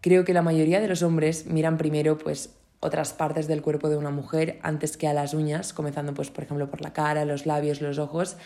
Creo 0.01 0.25
que 0.25 0.35
la 0.35 0.43
mayoría 0.43 0.81
de 0.81 0.89
los 0.89 1.03
hombres 1.03 1.47
miran 1.47 1.77
primero 1.77 2.17
pues 2.17 2.51
otras 2.79 3.13
partes 3.13 3.47
del 3.47 3.63
cuerpo 3.63 3.89
de 3.89 3.97
una 3.97 4.11
mujer 4.11 4.59
antes 4.63 4.97
que 4.97 5.09
a 5.09 5.13
las 5.13 5.35
uñas, 5.35 5.73
comenzando 5.73 6.15
pues 6.15 6.31
por 6.31 6.45
ejemplo 6.45 6.71
por 6.71 6.81
la 6.81 6.93
cara, 6.93 7.25
los 7.25 7.45
labios, 7.45 7.81
los 7.81 7.99
ojos, 7.99 8.37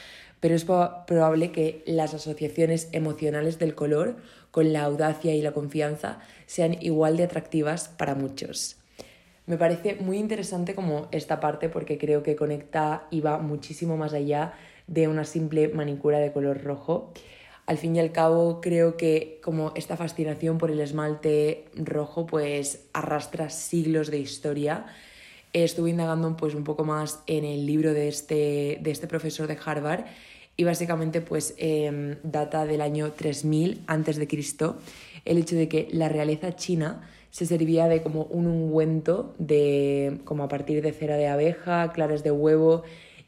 pero 0.45 0.57
es 0.57 0.67
probable 0.67 1.53
que 1.53 1.83
las 1.87 2.13
asociaciones 2.13 2.91
emocionales 2.93 3.59
del 3.59 3.75
color 3.75 4.17
con 4.51 4.75
la 4.75 4.83
audacia 4.83 5.35
y 5.35 5.41
la 5.41 5.53
confianza 5.53 6.19
sean 6.45 6.77
igual 6.83 7.17
de 7.17 7.25
atractivas 7.25 7.89
para 7.89 8.15
muchos. 8.15 8.77
Me 9.47 9.57
parece 9.57 9.95
muy 9.95 10.19
interesante 10.19 10.75
como 10.75 11.09
esta 11.13 11.41
parte 11.41 11.71
porque 11.71 11.97
creo 11.97 12.23
que 12.23 12.37
conecta 12.37 13.07
y 13.11 13.23
va 13.23 13.39
muchísimo 13.39 13.97
más 13.97 14.13
allá 14.13 14.53
de 14.87 15.09
una 15.09 15.25
simple 15.25 15.69
manicura 15.69 16.19
de 16.19 16.31
color 16.31 16.63
rojo. 16.63 17.15
Al 17.65 17.79
fin 17.79 17.97
y 17.97 18.01
al 18.01 18.13
cabo 18.13 18.61
creo 18.61 18.99
que 18.99 19.41
como 19.43 19.73
esta 19.75 19.97
fascinación 19.97 20.59
por 20.59 20.71
el 20.71 20.81
esmalte 20.81 21.71
rojo 21.75 22.27
pues 22.27 22.85
arrastra 22.93 23.49
siglos 23.49 24.11
de 24.11 24.19
historia. 24.19 24.85
Estuve 25.55 25.89
indagando 25.89 26.37
pues 26.37 26.55
un 26.55 26.65
poco 26.65 26.85
más 26.85 27.23
en 27.29 27.47
el 27.47 27.65
libro 27.65 27.95
de 27.95 28.09
este, 28.09 28.79
de 28.83 28.91
este 28.91 29.07
profesor 29.07 29.47
de 29.47 29.57
Harvard 29.65 30.05
y 30.57 30.65
básicamente 30.65 31.21
pues 31.21 31.55
em, 31.59 32.17
data 32.23 32.67
del 32.67 32.81
año 32.81 33.13
3000 33.13 33.83
antes 33.87 34.17
de 34.17 34.29
Cristo 34.29 34.77
el 35.25 35.39
hecho 35.39 35.57
de 35.57 35.69
que 35.69 35.89
la 35.91 36.09
realeza 36.09 36.55
china 36.55 37.09
se 37.31 37.47
servía 37.47 37.89
de 37.89 38.03
como 38.03 38.25
un 38.25 38.47
ungüento 38.47 39.35
de 39.39 40.21
como 40.25 40.45
a 40.45 40.49
partir 40.49 40.83
de 40.83 40.93
cera 40.93 41.17
de 41.17 41.27
abeja, 41.27 41.93
claras 41.93 42.23
de 42.23 42.31
huevo 42.31 42.85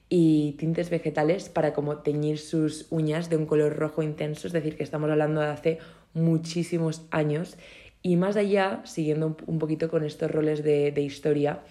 y 0.09 0.53
tintes 0.53 0.91
vegetales 0.91 1.49
para 1.49 1.73
como 1.73 1.99
teñir 1.99 2.39
sus 2.39 2.87
uñas 2.91 3.29
de 3.29 3.37
un 3.37 3.47
color 3.47 3.75
rojo 3.77 4.05
intenso, 4.05 4.47
es 4.47 4.53
decir, 4.53 4.77
que 4.77 4.85
estamos 4.85 5.11
hablando 5.11 5.41
de 5.41 5.49
hace 5.49 5.79
muchísimos 6.15 7.03
años. 7.11 7.57
Y 8.03 8.15
más 8.15 8.37
allá, 8.37 8.83
siguiendo 8.85 9.37
un 9.47 9.59
poquito 9.59 9.91
con 9.91 10.05
estos 10.05 10.31
roles 10.31 10.63
de, 10.63 10.93
de 10.93 11.03
historia, 11.03 11.63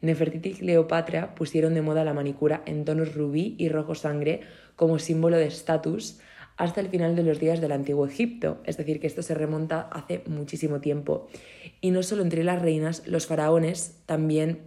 Nefertiti 0.00 0.50
y 0.50 0.54
Cleopatra 0.54 1.34
pusieron 1.34 1.74
de 1.74 1.82
moda 1.82 2.04
la 2.04 2.12
manicura 2.12 2.62
en 2.66 2.84
tonos 2.84 3.14
rubí 3.14 3.54
y 3.58 3.68
rojo 3.68 3.94
sangre 3.94 4.40
como 4.76 4.98
símbolo 4.98 5.36
de 5.36 5.46
estatus 5.46 6.20
hasta 6.56 6.80
el 6.80 6.88
final 6.88 7.16
de 7.16 7.24
los 7.24 7.40
días 7.40 7.60
del 7.60 7.72
antiguo 7.72 8.06
Egipto, 8.06 8.58
es 8.64 8.76
decir, 8.76 9.00
que 9.00 9.06
esto 9.06 9.22
se 9.22 9.34
remonta 9.34 9.88
hace 9.90 10.22
muchísimo 10.26 10.80
tiempo. 10.80 11.26
Y 11.80 11.90
no 11.90 12.02
solo 12.02 12.22
entre 12.22 12.44
las 12.44 12.62
reinas, 12.62 13.06
los 13.06 13.26
faraones 13.26 13.98
también 14.06 14.60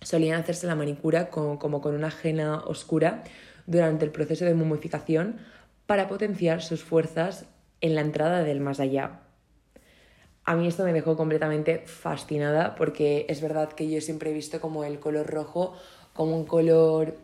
solían 0.00 0.40
hacerse 0.40 0.66
la 0.66 0.74
manicura 0.74 1.30
como, 1.30 1.58
como 1.58 1.80
con 1.80 1.94
una 1.94 2.08
ajena 2.08 2.58
oscura 2.64 3.22
durante 3.66 4.04
el 4.04 4.10
proceso 4.10 4.44
de 4.44 4.54
momificación 4.54 5.38
para 5.86 6.08
potenciar 6.08 6.62
sus 6.62 6.82
fuerzas 6.82 7.46
en 7.80 7.94
la 7.94 8.00
entrada 8.00 8.42
del 8.42 8.60
más 8.60 8.80
allá. 8.80 9.20
A 10.44 10.56
mí 10.56 10.66
esto 10.66 10.84
me 10.84 10.92
dejó 10.92 11.16
completamente 11.16 11.82
fascinada 11.86 12.74
porque 12.74 13.26
es 13.28 13.40
verdad 13.40 13.72
que 13.72 13.88
yo 13.88 14.00
siempre 14.00 14.30
he 14.30 14.32
visto 14.32 14.60
como 14.60 14.82
el 14.82 14.98
color 14.98 15.26
rojo 15.26 15.74
como 16.14 16.36
un 16.36 16.46
color, 16.46 17.16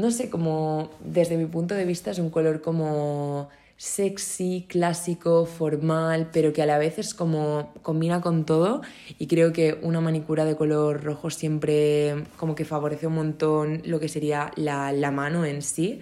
no 0.00 0.10
sé, 0.10 0.30
como 0.30 0.90
desde 1.00 1.36
mi 1.36 1.46
punto 1.46 1.74
de 1.74 1.84
vista 1.84 2.10
es 2.10 2.18
un 2.18 2.30
color 2.30 2.60
como 2.62 3.48
sexy, 3.76 4.66
clásico, 4.68 5.46
formal, 5.46 6.28
pero 6.32 6.52
que 6.52 6.60
a 6.60 6.66
la 6.66 6.76
vez 6.76 6.98
es 6.98 7.14
como 7.14 7.72
combina 7.82 8.20
con 8.20 8.44
todo 8.44 8.82
y 9.18 9.26
creo 9.26 9.54
que 9.54 9.78
una 9.80 10.02
manicura 10.02 10.44
de 10.44 10.54
color 10.54 11.02
rojo 11.02 11.30
siempre 11.30 12.24
como 12.36 12.54
que 12.54 12.66
favorece 12.66 13.06
un 13.06 13.14
montón 13.14 13.80
lo 13.86 13.98
que 13.98 14.08
sería 14.08 14.50
la, 14.56 14.92
la 14.92 15.10
mano 15.10 15.46
en 15.46 15.62
sí 15.62 16.00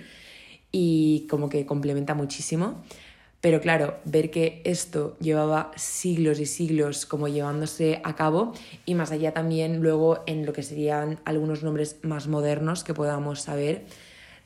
y 0.73 1.29
como 1.31 1.49
que 1.49 1.67
complementa 1.67 2.15
muchísimo. 2.15 2.83
Pero 3.41 3.61
claro, 3.61 3.99
ver 4.05 4.31
que 4.31 4.61
esto 4.65 5.17
llevaba 5.21 5.71
siglos 5.77 6.41
y 6.41 6.47
siglos 6.47 7.07
como 7.07 7.29
llevándose 7.29 8.01
a 8.03 8.17
cabo 8.17 8.53
y 8.85 8.95
más 8.95 9.13
allá 9.13 9.33
también 9.33 9.81
luego 9.81 10.25
en 10.27 10.45
lo 10.45 10.53
que 10.53 10.65
serían 10.65 11.21
algunos 11.25 11.63
nombres 11.63 11.99
más 12.03 12.27
modernos 12.27 12.83
que 12.83 12.95
podamos 12.95 13.41
saber. 13.43 13.85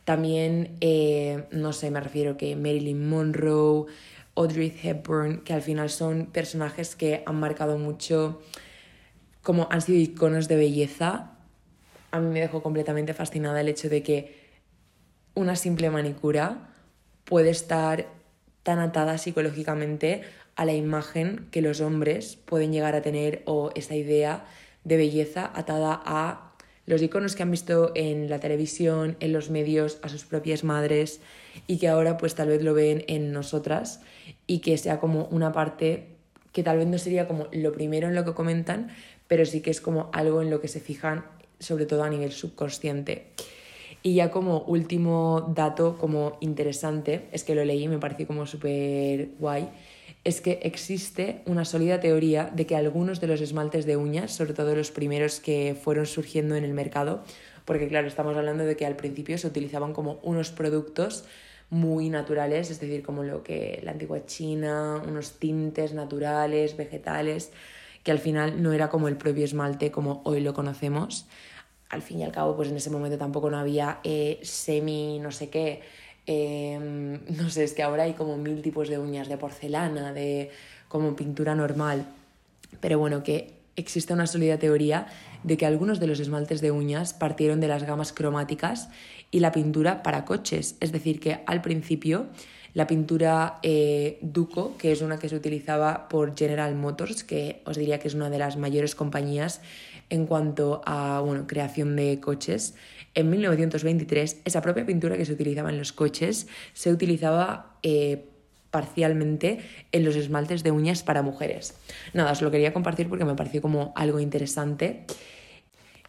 También, 0.05 0.77
eh, 0.81 1.45
no 1.53 1.73
sé, 1.73 1.91
me 1.91 2.01
refiero 2.01 2.37
que 2.37 2.55
Marilyn 2.55 3.09
Monroe, 3.09 3.87
Audrey 4.35 4.77
Hepburn, 4.83 5.41
que 5.43 5.55
al 5.55 5.63
final 5.63 5.89
son 5.89 6.27
personajes 6.27 6.95
que 6.95 7.23
han 7.25 7.37
marcado 7.41 7.79
mucho, 7.79 8.43
como 9.43 9.69
han 9.71 9.81
sido 9.81 10.01
iconos 10.01 10.49
de 10.49 10.57
belleza. 10.57 11.33
A 12.11 12.21
mí 12.21 12.29
me 12.31 12.41
dejó 12.41 12.63
completamente 12.63 13.15
fascinada 13.15 13.63
el 13.63 13.69
hecho 13.69 13.89
de 13.89 14.03
que 14.03 14.43
una 15.35 15.57
simple 15.57 15.89
manicura 15.89 16.75
puede 17.25 17.49
estar 17.49 18.22
tan 18.63 18.79
atada 18.79 19.19
psicológicamente 19.19 20.23
a 20.57 20.65
la 20.65 20.75
imagen 20.75 21.47
que 21.51 21.63
los 21.63 21.81
hombres 21.81 22.37
pueden 22.45 22.73
llegar 22.73 22.95
a 22.95 23.03
tener 23.03 23.43
o 23.47 23.71
esa 23.75 23.95
idea 23.95 24.45
de 24.85 24.97
belleza 24.97 25.51
atada 25.55 26.01
a 26.05 26.53
los 26.87 27.01
iconos 27.01 27.37
que 27.37 27.43
han 27.43 27.51
visto 27.51 27.93
en 27.95 28.29
la 28.29 28.41
televisión, 28.41 29.17
en 29.21 29.33
los 29.33 29.51
medios, 29.51 29.99
a 30.03 30.09
sus 30.09 30.25
propias 30.25 30.65
madres 30.65 31.21
y 31.67 31.79
que 31.79 31.89
ahora 31.89 32.17
pues 32.17 32.35
tal 32.35 32.49
vez 32.49 32.63
lo 32.63 32.75
ven 32.75 33.05
en 33.07 33.33
nosotras 33.33 34.01
y 34.47 34.59
que 34.59 34.77
sea 34.77 34.99
como 34.99 35.27
una 35.27 35.53
parte 35.53 36.09
que 36.53 36.63
tal 36.63 36.79
vez 36.79 36.87
no 36.87 36.99
sería 36.99 37.29
como 37.29 37.47
lo 37.53 37.73
primero 37.73 38.09
en 38.09 38.15
lo 38.15 38.25
que 38.25 38.35
comentan, 38.35 38.91
pero 39.29 39.47
sí 39.47 39.61
que 39.61 39.71
es 39.71 39.81
como 39.81 40.11
algo 40.13 40.43
en 40.43 40.51
lo 40.51 40.61
que 40.61 40.69
se 40.69 40.81
fijan 40.81 41.25
sobre 41.61 41.87
todo 41.87 42.03
a 42.03 42.11
nivel 42.11 42.33
subconsciente. 42.33 43.29
Y 44.03 44.15
ya 44.15 44.31
como 44.31 44.63
último 44.63 45.53
dato 45.55 45.97
como 45.97 46.37
interesante, 46.41 47.29
es 47.31 47.45
que 47.45 47.55
lo 47.55 47.65
leí 47.65 47.85
y 47.85 47.89
me 47.89 47.99
pareció 47.99 48.27
como 48.27 48.47
súper 48.47 49.29
guay, 49.39 49.69
es 50.25 50.41
que 50.41 50.61
existe 50.63 51.43
una 51.47 51.65
sólida 51.65 52.01
teoría 52.01 52.51
de 52.53 52.67
que 52.67 52.77
algunos 52.77 53.21
de 53.21 53.27
los 53.27 53.41
esmaltes 53.41 53.87
de 53.87 53.97
uñas, 53.97 54.33
sobre 54.33 54.55
todo 54.55 54.75
los 54.75 54.91
primeros 54.91 55.41
que 55.41 55.77
fueron 55.81 56.07
surgiendo 56.07 56.55
en 56.57 56.65
el 56.65 56.75
mercado, 56.75 57.23
porque 57.65 57.89
claro, 57.89 58.09
estamos 58.09 58.37
hablando 58.37 58.65
de 58.65 58.77
que 58.77 58.87
al 58.87 58.97
principio 58.97 59.39
se 59.39 59.47
utilizaban 59.47 59.93
como 59.93 60.19
unos 60.23 60.51
productos 60.51 61.25
muy 61.71 62.11
naturales, 62.11 62.71
es 62.71 62.81
decir, 62.81 63.03
como 63.03 63.23
lo 63.23 63.43
que 63.43 63.81
la 63.83 63.93
antigua 63.93 64.27
China, 64.27 65.03
unos 65.09 65.39
tintes 65.39 65.95
naturales, 65.95 66.77
vegetales, 66.77 67.51
que 68.03 68.11
al 68.11 68.19
final 68.19 68.63
no 68.63 68.73
era 68.73 68.91
como 68.91 69.09
el 69.09 69.17
propio 69.17 69.45
esmalte 69.45 69.91
como 69.91 70.23
hoy 70.25 70.41
lo 70.41 70.55
conocemos, 70.55 71.27
al 71.93 72.01
fin 72.01 72.21
y 72.21 72.25
al 72.25 72.33
cabo, 72.33 72.57
pues 72.57 72.71
en 72.71 72.77
ese 72.77 72.91
momento 72.91 73.19
tampoco 73.19 73.51
no 73.51 73.59
había 73.59 74.01
eh, 74.03 74.41
semi 74.43 75.19
no 75.19 75.31
sé 75.31 75.51
qué. 75.51 75.83
Em, 76.27 77.21
no 77.37 77.51
sé, 77.51 77.65
es 77.65 77.75
que 77.75 77.83
ahora 77.83 78.05
hay 78.05 78.15
como 78.15 78.37
mil 78.39 78.63
tipos 78.63 78.89
de 78.89 78.99
uñas, 78.99 79.29
de 79.29 79.37
porcelana, 79.37 80.13
de 80.13 80.51
como 80.89 81.15
pintura 81.15 81.55
normal. 81.55 82.07
Pero 82.81 82.99
bueno, 82.99 83.23
que 83.23 83.53
existe 83.77 84.15
una 84.15 84.27
sólida 84.27 84.59
teoría 84.59 85.07
de 85.43 85.59
que 85.59 85.67
algunos 85.67 86.01
de 86.01 86.07
los 86.07 86.19
esmaltes 86.19 86.63
de 86.63 86.71
uñas 86.71 87.13
partieron 87.13 87.61
de 87.61 87.69
las 87.69 87.83
gamas 87.85 88.13
cromáticas 88.15 88.89
y 89.31 89.41
la 89.41 89.53
pintura 89.53 90.03
para 90.03 90.25
coches. 90.25 90.77
Es 90.81 90.93
decir, 90.93 91.21
que 91.21 91.41
al 91.47 91.61
principio 91.61 92.29
la 92.75 92.87
pintura 92.87 93.59
eh, 93.63 94.19
Duco, 94.23 94.77
que 94.79 94.93
es 94.93 95.03
una 95.03 95.19
que 95.19 95.29
se 95.29 95.37
utilizaba 95.37 96.09
por 96.09 96.35
General 96.35 96.75
Motors, 96.75 97.23
que 97.23 97.61
os 97.67 97.77
diría 97.77 97.99
que 97.99 98.09
es 98.09 98.15
una 98.15 98.31
de 98.31 98.39
las 98.39 98.57
mayores 98.57 98.95
compañías 98.95 99.61
en 100.13 100.27
cuanto 100.27 100.83
a 100.85 101.21
bueno, 101.21 101.47
creación 101.47 101.97
de 101.97 102.21
coches. 102.21 102.75
En 103.15 103.31
1923, 103.31 104.43
esa 104.45 104.61
propia 104.61 104.85
pintura 104.85 105.17
que 105.17 105.25
se 105.25 105.33
utilizaba 105.33 105.71
en 105.71 105.79
los 105.79 105.95
coches 105.95 106.49
se 106.75 106.93
utilizaba 106.93 107.79
eh, 107.83 108.27
parcialmente 108.71 109.61
en 109.91 110.05
los 110.05 110.15
esmaltes 110.15 110.63
de 110.63 110.71
uñas 110.71 111.03
para 111.03 111.23
mujeres. 111.23 111.79
Nada, 112.13 112.33
os 112.33 112.43
lo 112.43 112.51
quería 112.51 112.75
compartir 112.75 113.09
porque 113.09 113.25
me 113.25 113.35
pareció 113.35 113.63
como 113.63 113.95
algo 113.97 114.21
interesante. 114.21 115.07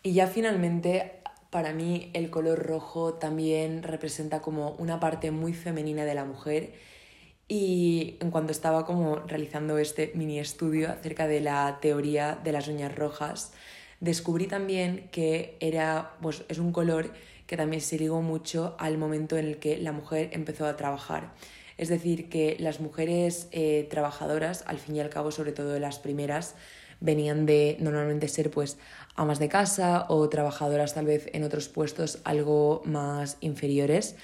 Y 0.04 0.12
ya 0.12 0.28
finalmente, 0.28 1.22
para 1.50 1.72
mí 1.72 2.12
el 2.14 2.30
color 2.30 2.60
rojo 2.60 3.14
también 3.14 3.84
representa 3.84 4.42
como 4.42 4.72
una 4.72 5.00
parte 5.00 5.32
muy 5.32 5.54
femenina 5.54 6.04
de 6.04 6.14
la 6.14 6.26
mujer. 6.26 6.74
Y 7.48 8.18
en 8.20 8.32
cuanto 8.32 8.52
estaba 8.52 8.86
como 8.86 9.16
realizando 9.16 9.78
este 9.78 10.12
mini 10.14 10.40
estudio 10.40 10.92
acerca 10.92 11.26
de 11.26 11.40
la 11.40 11.78
teoría 11.82 12.38
de 12.44 12.52
las 12.52 12.68
uñas 12.68 12.94
rojas, 12.94 13.54
descubrí 14.04 14.48
también 14.48 15.08
que 15.12 15.56
era, 15.62 16.12
pues, 16.22 16.44
es 16.50 16.60
un 16.60 16.74
color 16.74 17.12
que 17.48 17.56
también 17.56 17.82
se 17.82 17.98
ligó 17.98 18.22
mucho 18.22 18.76
al 18.78 18.98
momento 18.98 19.38
en 19.38 19.46
el 19.46 19.58
que 19.58 19.78
la 19.78 19.94
mujer 19.94 20.30
empezó 20.34 20.66
a 20.66 20.76
trabajar. 20.76 21.32
Es 21.78 21.88
decir, 21.88 22.30
que 22.30 22.58
las 22.60 22.82
mujeres 22.82 23.48
eh, 23.52 23.88
trabajadoras, 23.90 24.64
al 24.68 24.78
fin 24.78 24.98
y 24.98 25.00
al 25.00 25.10
cabo, 25.10 25.32
sobre 25.32 25.54
todo 25.54 25.80
las 25.80 26.00
primeras, 26.00 26.56
venían 27.00 27.46
de 27.46 27.78
normalmente 27.80 28.28
ser 28.28 28.52
pues 28.52 28.78
amas 29.16 29.40
de 29.40 29.50
casa 29.50 30.06
o 30.10 30.28
trabajadoras 30.30 30.94
tal 30.94 31.06
vez 31.06 31.30
en 31.34 31.44
otros 31.44 31.70
puestos 31.70 32.20
algo 32.26 32.82
más 32.86 33.38
inferiores. 33.40 34.16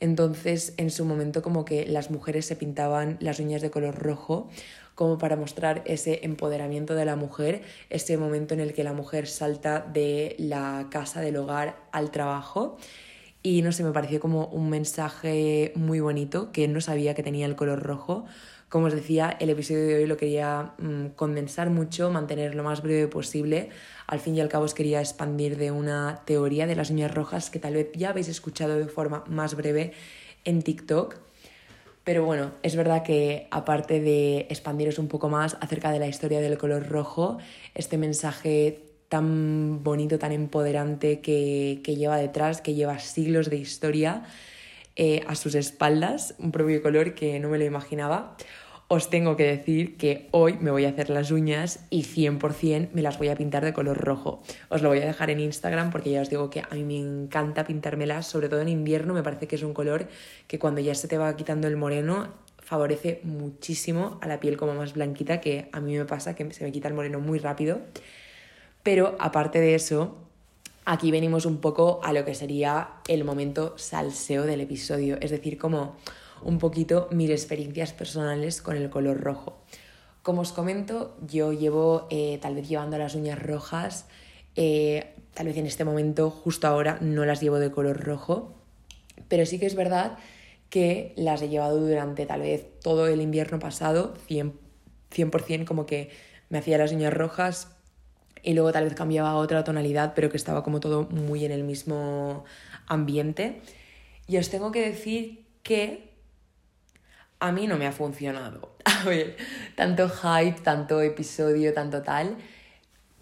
Entonces, 0.00 0.74
en 0.76 0.90
su 0.90 1.04
momento 1.04 1.42
como 1.42 1.64
que 1.64 1.86
las 1.86 2.10
mujeres 2.10 2.46
se 2.46 2.56
pintaban 2.56 3.16
las 3.20 3.38
uñas 3.40 3.62
de 3.62 3.70
color 3.70 3.96
rojo 3.96 4.48
como 4.94 5.18
para 5.18 5.36
mostrar 5.36 5.82
ese 5.86 6.20
empoderamiento 6.22 6.94
de 6.94 7.04
la 7.04 7.16
mujer, 7.16 7.62
ese 7.90 8.16
momento 8.16 8.54
en 8.54 8.60
el 8.60 8.72
que 8.72 8.84
la 8.84 8.92
mujer 8.92 9.26
salta 9.26 9.80
de 9.80 10.36
la 10.38 10.88
casa, 10.90 11.20
del 11.20 11.36
hogar 11.36 11.76
al 11.92 12.10
trabajo. 12.10 12.76
Y 13.42 13.62
no 13.62 13.72
sé, 13.72 13.84
me 13.84 13.92
pareció 13.92 14.20
como 14.20 14.46
un 14.46 14.70
mensaje 14.70 15.72
muy 15.74 16.00
bonito 16.00 16.50
que 16.52 16.66
no 16.68 16.80
sabía 16.80 17.14
que 17.14 17.22
tenía 17.22 17.46
el 17.46 17.56
color 17.56 17.82
rojo. 17.82 18.24
Como 18.68 18.86
os 18.86 18.94
decía, 18.94 19.36
el 19.38 19.50
episodio 19.50 19.86
de 19.86 19.96
hoy 19.96 20.06
lo 20.06 20.16
quería 20.16 20.72
mm, 20.78 21.08
condensar 21.16 21.70
mucho, 21.70 22.10
mantener 22.10 22.54
lo 22.54 22.62
más 22.62 22.82
breve 22.82 23.06
posible. 23.06 23.68
Al 24.06 24.20
fin 24.20 24.34
y 24.34 24.40
al 24.40 24.48
cabo 24.48 24.64
os 24.64 24.74
quería 24.74 25.00
expandir 25.00 25.58
de 25.58 25.70
una 25.70 26.22
teoría 26.24 26.66
de 26.66 26.74
las 26.74 26.90
uñas 26.90 27.12
rojas 27.12 27.50
que 27.50 27.58
tal 27.58 27.74
vez 27.74 27.90
ya 27.94 28.10
habéis 28.10 28.28
escuchado 28.28 28.78
de 28.78 28.86
forma 28.86 29.24
más 29.28 29.54
breve 29.54 29.92
en 30.44 30.62
TikTok 30.62 31.16
pero 32.04 32.24
bueno, 32.24 32.52
es 32.62 32.76
verdad 32.76 33.02
que 33.02 33.48
aparte 33.50 34.00
de 34.00 34.46
expandiros 34.50 34.98
un 34.98 35.08
poco 35.08 35.30
más 35.30 35.56
acerca 35.60 35.90
de 35.90 35.98
la 35.98 36.06
historia 36.06 36.40
del 36.40 36.58
color 36.58 36.86
rojo, 36.88 37.38
este 37.74 37.96
mensaje 37.96 38.84
tan 39.08 39.82
bonito, 39.82 40.18
tan 40.18 40.32
empoderante 40.32 41.20
que, 41.20 41.80
lleva 41.84 42.18
detrás, 42.18 42.60
que 42.60 42.74
lleva 42.74 42.98
siglos 42.98 43.48
de 43.48 43.56
historia 43.56 44.24
eh, 44.96 45.24
a 45.26 45.34
sus 45.34 45.54
espaldas, 45.54 46.34
un 46.38 46.52
propio 46.52 46.82
color 46.82 47.14
que 47.14 47.40
no 47.40 47.48
me 47.48 47.58
lo 47.58 47.64
imaginaba 47.64 48.36
os 48.88 49.10
tengo 49.10 49.36
que 49.36 49.44
decir 49.44 49.96
que 49.96 50.28
hoy 50.30 50.54
me 50.60 50.70
voy 50.70 50.84
a 50.84 50.90
hacer 50.90 51.10
las 51.10 51.30
uñas 51.30 51.86
y 51.90 52.02
100% 52.02 52.90
me 52.92 53.02
las 53.02 53.18
voy 53.18 53.28
a 53.28 53.36
pintar 53.36 53.64
de 53.64 53.72
color 53.72 53.98
rojo. 53.98 54.42
Os 54.68 54.82
lo 54.82 54.90
voy 54.90 54.98
a 54.98 55.06
dejar 55.06 55.30
en 55.30 55.40
Instagram 55.40 55.90
porque 55.90 56.10
ya 56.10 56.20
os 56.20 56.30
digo 56.30 56.50
que 56.50 56.60
a 56.60 56.74
mí 56.74 56.84
me 56.84 56.98
encanta 56.98 57.64
pintármelas, 57.64 58.26
sobre 58.26 58.48
todo 58.48 58.60
en 58.60 58.68
invierno 58.68 59.14
me 59.14 59.22
parece 59.22 59.48
que 59.48 59.56
es 59.56 59.62
un 59.62 59.74
color 59.74 60.08
que 60.46 60.58
cuando 60.58 60.80
ya 60.80 60.94
se 60.94 61.08
te 61.08 61.18
va 61.18 61.34
quitando 61.36 61.66
el 61.66 61.76
moreno 61.76 62.28
favorece 62.58 63.20
muchísimo 63.24 64.18
a 64.22 64.26
la 64.26 64.40
piel 64.40 64.56
como 64.56 64.74
más 64.74 64.94
blanquita, 64.94 65.40
que 65.40 65.68
a 65.72 65.80
mí 65.80 65.96
me 65.96 66.06
pasa 66.06 66.34
que 66.34 66.50
se 66.52 66.64
me 66.64 66.72
quita 66.72 66.88
el 66.88 66.94
moreno 66.94 67.20
muy 67.20 67.38
rápido. 67.38 67.80
Pero 68.82 69.16
aparte 69.18 69.60
de 69.60 69.74
eso, 69.74 70.16
aquí 70.84 71.10
venimos 71.10 71.46
un 71.46 71.58
poco 71.58 72.00
a 72.02 72.12
lo 72.12 72.24
que 72.24 72.34
sería 72.34 72.88
el 73.06 73.24
momento 73.24 73.74
salseo 73.76 74.44
del 74.44 74.62
episodio, 74.62 75.18
es 75.20 75.30
decir, 75.30 75.58
como 75.58 75.96
un 76.44 76.58
poquito 76.58 77.08
mis 77.10 77.30
experiencias 77.30 77.92
personales 77.92 78.62
con 78.62 78.76
el 78.76 78.90
color 78.90 79.20
rojo. 79.20 79.58
Como 80.22 80.42
os 80.42 80.52
comento, 80.52 81.16
yo 81.26 81.52
llevo 81.52 82.06
eh, 82.10 82.38
tal 82.40 82.54
vez 82.54 82.68
llevando 82.68 82.96
las 82.96 83.14
uñas 83.14 83.42
rojas, 83.42 84.06
eh, 84.56 85.14
tal 85.34 85.46
vez 85.46 85.56
en 85.56 85.66
este 85.66 85.84
momento, 85.84 86.30
justo 86.30 86.66
ahora, 86.66 86.98
no 87.00 87.24
las 87.24 87.40
llevo 87.40 87.58
de 87.58 87.70
color 87.70 88.02
rojo, 88.02 88.54
pero 89.28 89.44
sí 89.44 89.58
que 89.58 89.66
es 89.66 89.74
verdad 89.74 90.18
que 90.70 91.12
las 91.16 91.42
he 91.42 91.48
llevado 91.48 91.78
durante 91.78 92.26
tal 92.26 92.40
vez 92.40 92.66
todo 92.80 93.06
el 93.06 93.20
invierno 93.20 93.58
pasado, 93.58 94.14
100%, 94.28 94.52
100% 95.10 95.64
como 95.64 95.86
que 95.86 96.10
me 96.48 96.58
hacía 96.58 96.78
las 96.78 96.92
uñas 96.92 97.12
rojas 97.12 97.68
y 98.42 98.54
luego 98.54 98.72
tal 98.72 98.84
vez 98.84 98.94
cambiaba 98.94 99.30
a 99.30 99.36
otra 99.36 99.64
tonalidad, 99.64 100.12
pero 100.14 100.30
que 100.30 100.36
estaba 100.36 100.62
como 100.62 100.80
todo 100.80 101.04
muy 101.04 101.44
en 101.44 101.52
el 101.52 101.64
mismo 101.64 102.44
ambiente. 102.86 103.60
Y 104.26 104.36
os 104.38 104.50
tengo 104.50 104.72
que 104.72 104.80
decir 104.80 105.44
que 105.62 106.13
a 107.44 107.52
mí 107.52 107.66
no 107.66 107.76
me 107.76 107.86
ha 107.86 107.92
funcionado. 107.92 108.74
A 108.84 109.04
ver, 109.04 109.36
tanto 109.74 110.08
hype, 110.08 110.60
tanto 110.62 111.02
episodio, 111.02 111.74
tanto 111.74 112.02
tal. 112.02 112.38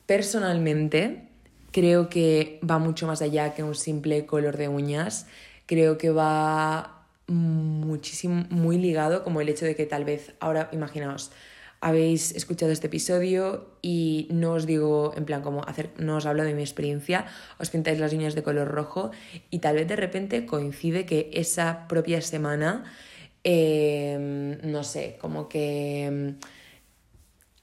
Personalmente, 0.07 1.29
creo 1.73 2.09
que 2.09 2.61
va 2.69 2.79
mucho 2.79 3.09
más 3.09 3.21
allá 3.21 3.53
que 3.53 3.65
un 3.65 3.75
simple 3.75 4.25
color 4.25 4.57
de 4.57 4.69
uñas. 4.69 5.27
Creo 5.67 5.99
que 5.99 6.11
va 6.11 7.07
muchísimo, 7.27 8.45
muy 8.51 8.79
ligado 8.79 9.25
como 9.25 9.41
el 9.41 9.49
hecho 9.49 9.65
de 9.65 9.75
que 9.75 9.87
tal 9.87 10.05
vez 10.05 10.35
ahora, 10.39 10.69
imaginaos, 10.73 11.33
habéis 11.81 12.33
escuchado 12.37 12.71
este 12.71 12.87
episodio 12.87 13.67
y 13.83 14.29
no 14.31 14.53
os 14.53 14.67
digo 14.67 15.15
en 15.17 15.25
plan 15.25 15.43
como 15.43 15.65
hacer, 15.65 15.91
no 15.99 16.17
os 16.17 16.27
hablo 16.27 16.45
de 16.45 16.55
mi 16.55 16.63
experiencia, 16.63 17.27
os 17.59 17.71
pintáis 17.71 17.99
las 17.99 18.13
uñas 18.13 18.37
de 18.37 18.45
color 18.45 18.69
rojo 18.69 19.11
y 19.51 19.59
tal 19.59 19.75
vez 19.75 19.89
de 19.89 19.97
repente 19.97 20.47
coincide 20.47 21.07
que 21.07 21.31
esa 21.33 21.89
propia 21.89 22.23
semana, 22.23 22.85
em, 23.45 24.59
no 24.71 24.85
sé, 24.85 25.19
como 25.21 25.49
que 25.49 26.05
em, 26.05 26.37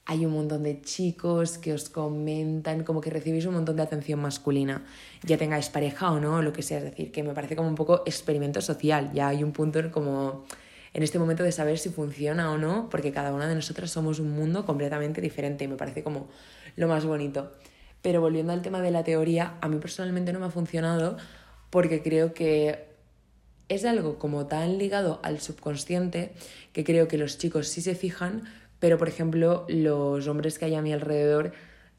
hay 0.06 0.26
un 0.26 0.32
montón 0.32 0.64
de 0.64 0.80
chicos 0.82 1.58
que 1.58 1.72
os 1.72 1.88
comentan, 1.88 2.82
como 2.84 3.00
que 3.00 3.10
recibís 3.10 3.46
un 3.46 3.54
montón 3.54 3.76
de 3.76 3.82
atención 3.82 4.20
masculina, 4.20 4.84
ya 5.22 5.38
tengáis 5.38 5.68
pareja 5.68 6.10
o 6.10 6.18
no, 6.18 6.42
lo 6.42 6.52
que 6.52 6.62
sea, 6.62 6.78
es 6.78 6.84
decir, 6.84 7.12
que 7.12 7.22
me 7.22 7.32
parece 7.32 7.54
como 7.54 7.68
un 7.68 7.76
poco 7.76 8.02
experimento 8.06 8.60
social, 8.60 9.12
ya 9.12 9.28
hay 9.28 9.44
un 9.44 9.52
punto 9.52 9.78
como 9.92 10.44
en 10.92 11.02
este 11.02 11.18
momento 11.18 11.44
de 11.44 11.52
saber 11.52 11.78
si 11.78 11.90
funciona 11.90 12.50
o 12.50 12.58
no, 12.58 12.88
porque 12.90 13.12
cada 13.12 13.32
una 13.32 13.46
de 13.46 13.54
nosotras 13.54 13.90
somos 13.90 14.18
un 14.18 14.32
mundo 14.32 14.66
completamente 14.66 15.20
diferente 15.20 15.64
y 15.64 15.68
me 15.68 15.76
parece 15.76 16.02
como 16.02 16.28
lo 16.76 16.88
más 16.88 17.04
bonito. 17.04 17.52
Pero 18.02 18.20
volviendo 18.20 18.52
al 18.52 18.62
tema 18.62 18.80
de 18.80 18.90
la 18.90 19.04
teoría, 19.04 19.58
a 19.60 19.68
mí 19.68 19.76
personalmente 19.78 20.32
no 20.32 20.40
me 20.40 20.46
ha 20.46 20.50
funcionado 20.50 21.16
porque 21.70 22.02
creo 22.02 22.34
que 22.34 22.89
es 23.70 23.86
algo 23.86 24.18
como 24.18 24.46
tan 24.46 24.76
ligado 24.76 25.20
al 25.22 25.40
subconsciente 25.40 26.32
que 26.74 26.84
creo 26.84 27.08
que 27.08 27.16
los 27.16 27.38
chicos 27.38 27.68
sí 27.68 27.80
se 27.80 27.94
fijan, 27.94 28.44
pero 28.78 28.98
por 28.98 29.08
ejemplo 29.08 29.64
los 29.68 30.28
hombres 30.28 30.58
que 30.58 30.66
hay 30.66 30.74
a 30.74 30.82
mi 30.82 30.92
alrededor 30.92 31.52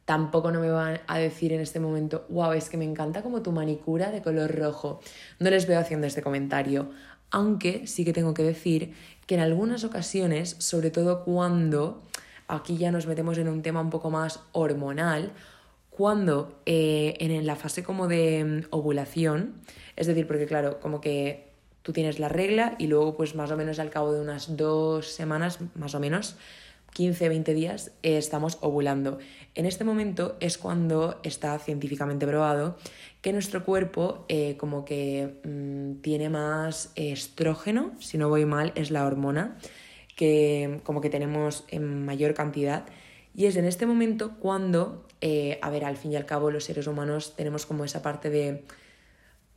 tampoco 0.06 0.52
no 0.52 0.60
me 0.60 0.70
van 0.70 1.00
a 1.08 1.18
decir 1.18 1.54
en 1.54 1.62
este 1.62 1.80
momento, 1.80 2.26
wow, 2.30 2.52
es 2.52 2.70
que 2.70 2.78
me 2.78 2.86
encanta 2.86 3.22
como 3.24 3.42
tu 3.42 3.52
manicura 3.52 4.12
de 4.12 4.22
color 4.22 4.54
rojo. 4.54 5.00
No 5.40 5.50
les 5.50 5.68
veo 5.68 5.80
haciendo 5.80 6.06
este 6.06 6.22
comentario 6.22 6.92
aunque 7.32 7.88
sí 7.88 8.06
que 8.06 8.14
tengo 8.14 8.34
que 8.34 8.44
decir 8.44 8.94
que 9.26 9.36
en 9.36 9.42
algunas 9.42 9.84
ocasiones, 9.84 10.58
sobre 10.60 10.92
todo 10.92 11.24
cuando, 11.24 12.04
aquí 12.48 12.78
ya 12.78 12.92
nos 12.92 13.08
metemos 13.08 13.38
en 13.38 13.48
un 13.48 13.62
tema 13.62 13.82
un 13.82 13.90
poco 13.90 14.12
más 14.12 14.42
hormonal, 14.52 15.32
cuando 15.90 16.62
eh, 16.66 17.16
en 17.20 17.46
la 17.46 17.56
fase 17.56 17.84
como 17.84 18.08
de 18.08 18.44
mm, 18.44 18.76
ovulación, 18.76 19.56
es 19.96 20.08
decir, 20.08 20.28
porque 20.28 20.46
claro, 20.46 20.80
como 20.80 21.02
que 21.02 21.51
tú 21.82 21.94
tienes 21.94 22.20
la 22.20 22.30
regla 22.30 22.76
y 22.78 22.88
luego 22.88 23.16
pues 23.16 23.36
más 23.36 23.52
o 23.52 23.58
menos 23.58 23.80
al 23.80 23.90
cabo 23.90 24.14
de 24.14 24.22
unas 24.22 24.56
dos 24.58 25.08
semanas, 25.08 25.60
más 25.76 25.96
o 25.96 26.00
menos, 26.00 26.36
15, 26.94 27.30
20 27.30 27.54
días, 27.54 27.92
eh, 28.04 28.18
estamos 28.18 28.58
ovulando. 28.62 29.20
En 29.56 29.66
este 29.66 29.84
momento 29.84 30.38
es 30.40 30.58
cuando 30.58 31.20
está 31.24 31.58
científicamente 31.60 32.28
probado 32.28 32.78
que 33.22 33.34
nuestro 33.34 33.64
cuerpo 33.64 34.26
eh, 34.28 34.58
como 34.58 34.84
que 34.84 35.40
mm, 35.44 36.02
tiene 36.02 36.30
más 36.30 36.92
estrógeno, 36.96 37.94
si 38.00 38.18
no 38.18 38.30
voy 38.30 38.46
mal, 38.46 38.74
es 38.76 38.92
la 38.92 39.06
hormona, 39.06 39.58
que 40.16 40.82
como 40.84 41.02
que 41.02 41.10
tenemos 41.10 41.64
en 41.70 42.06
mayor 42.06 42.34
cantidad. 42.34 42.86
Y 43.34 43.46
es 43.46 43.56
en 43.56 43.66
este 43.66 43.86
momento 43.86 44.36
cuando, 44.40 45.06
eh, 45.22 45.60
a 45.62 45.70
ver, 45.70 45.86
al 45.86 45.96
fin 45.96 46.12
y 46.12 46.18
al 46.18 46.26
cabo 46.26 46.52
los 46.52 46.66
seres 46.66 46.88
humanos 46.88 47.36
tenemos 47.38 47.66
como 47.66 47.86
esa 47.86 48.02
parte 48.02 48.30
de, 48.30 48.64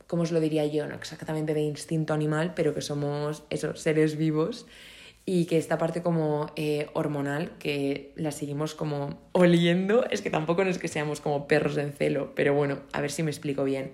¿cómo 0.07 0.23
os 0.23 0.31
lo 0.31 0.39
diría 0.39 0.65
yo? 0.65 0.87
No 0.87 0.95
exactamente 0.95 1.53
de 1.53 1.61
instinto 1.61 2.13
animal, 2.13 2.53
pero 2.55 2.73
que 2.73 2.81
somos 2.81 3.43
esos 3.49 3.79
seres 3.81 4.17
vivos 4.17 4.65
y 5.25 5.45
que 5.45 5.57
esta 5.57 5.77
parte 5.77 6.03
como 6.03 6.51
eh, 6.55 6.87
hormonal, 6.93 7.57
que 7.57 8.13
la 8.15 8.31
seguimos 8.31 8.75
como 8.75 9.19
oliendo, 9.31 10.05
es 10.11 10.21
que 10.21 10.29
tampoco 10.29 10.63
no 10.63 10.69
es 10.69 10.77
que 10.77 10.87
seamos 10.87 11.19
como 11.19 11.47
perros 11.47 11.77
en 11.77 11.93
celo, 11.93 12.33
pero 12.35 12.53
bueno, 12.53 12.79
a 12.93 13.01
ver 13.01 13.11
si 13.11 13.23
me 13.23 13.31
explico 13.31 13.63
bien. 13.63 13.93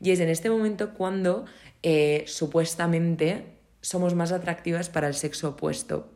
Y 0.00 0.10
es 0.10 0.20
en 0.20 0.28
este 0.28 0.50
momento 0.50 0.92
cuando 0.92 1.46
eh, 1.82 2.24
supuestamente 2.26 3.44
somos 3.80 4.14
más 4.14 4.32
atractivas 4.32 4.90
para 4.90 5.08
el 5.08 5.14
sexo 5.14 5.50
opuesto. 5.50 6.10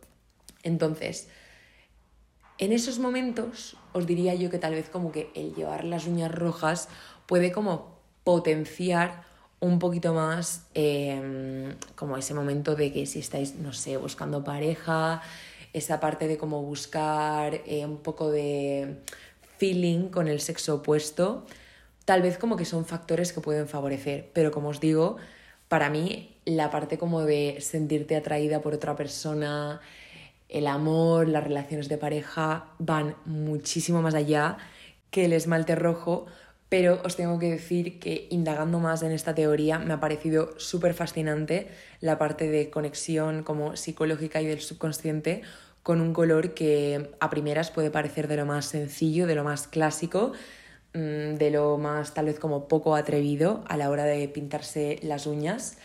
Entonces, 0.62 1.28
en 2.58 2.72
esos 2.72 2.98
momentos 2.98 3.78
os 3.94 4.06
diría 4.06 4.34
yo 4.34 4.50
que 4.50 4.58
tal 4.58 4.74
vez 4.74 4.90
como 4.90 5.12
que 5.12 5.30
el 5.34 5.54
llevar 5.54 5.84
las 5.84 6.06
uñas 6.06 6.30
rojas 6.30 6.88
puede 7.26 7.52
como 7.52 7.98
potenciar 8.24 9.29
un 9.60 9.78
poquito 9.78 10.14
más 10.14 10.66
em, 10.74 11.74
como 11.94 12.16
ese 12.16 12.34
momento 12.34 12.74
de 12.74 12.92
que 12.92 13.06
si 13.06 13.18
estáis, 13.20 13.54
no 13.56 13.72
sé, 13.72 13.96
buscando 13.98 14.42
pareja, 14.42 15.22
esa 15.72 16.00
parte 16.00 16.26
de 16.26 16.38
como 16.38 16.62
buscar 16.62 17.60
eh, 17.66 17.84
un 17.84 17.98
poco 17.98 18.30
de 18.30 18.96
feeling 19.58 20.08
con 20.08 20.28
el 20.28 20.40
sexo 20.40 20.76
opuesto, 20.76 21.46
tal 22.06 22.22
vez 22.22 22.38
como 22.38 22.56
que 22.56 22.64
son 22.64 22.86
factores 22.86 23.32
que 23.32 23.40
pueden 23.40 23.68
favorecer, 23.68 24.30
pero 24.32 24.50
como 24.50 24.70
os 24.70 24.80
digo, 24.80 25.16
para 25.68 25.90
mí 25.90 26.36
la 26.46 26.70
parte 26.70 26.98
como 26.98 27.22
de 27.22 27.58
sentirte 27.60 28.16
atraída 28.16 28.60
por 28.62 28.74
otra 28.74 28.96
persona, 28.96 29.80
el 30.48 30.66
amor, 30.66 31.28
las 31.28 31.44
relaciones 31.44 31.88
de 31.88 31.98
pareja 31.98 32.66
van 32.78 33.14
muchísimo 33.26 34.02
más 34.02 34.14
allá 34.14 34.56
que 35.10 35.26
el 35.26 35.32
esmalte 35.32 35.76
rojo 35.76 36.26
pero 36.70 37.02
os 37.04 37.16
tengo 37.16 37.38
que 37.38 37.50
decir 37.50 37.98
que 37.98 38.28
indagando 38.30 38.78
más 38.78 39.02
en 39.02 39.10
esta 39.10 39.34
teoría 39.34 39.78
me 39.80 39.92
ha 39.92 40.00
parecido 40.00 40.54
súper 40.56 40.94
fascinante 40.94 41.66
la 42.00 42.16
parte 42.16 42.48
de 42.48 42.70
conexión 42.70 43.42
como 43.42 43.76
psicológica 43.76 44.40
y 44.40 44.46
del 44.46 44.60
subconsciente 44.60 45.42
con 45.82 46.00
un 46.00 46.12
color 46.12 46.54
que 46.54 47.10
a 47.18 47.28
primeras 47.28 47.72
puede 47.72 47.90
parecer 47.90 48.28
de 48.28 48.36
lo 48.36 48.46
más 48.46 48.66
sencillo, 48.66 49.26
de 49.26 49.34
lo 49.34 49.42
más 49.42 49.66
clásico, 49.66 50.32
mm, 50.94 51.34
de 51.34 51.50
lo 51.50 51.76
más 51.76 52.14
tal 52.14 52.26
vez 52.26 52.38
como 52.38 52.68
poco 52.68 52.94
atrevido 52.94 53.64
a 53.66 53.76
la 53.76 53.90
hora 53.90 54.04
de 54.04 54.28
pintarse 54.28 55.00
las 55.02 55.26
uñas. 55.26 55.76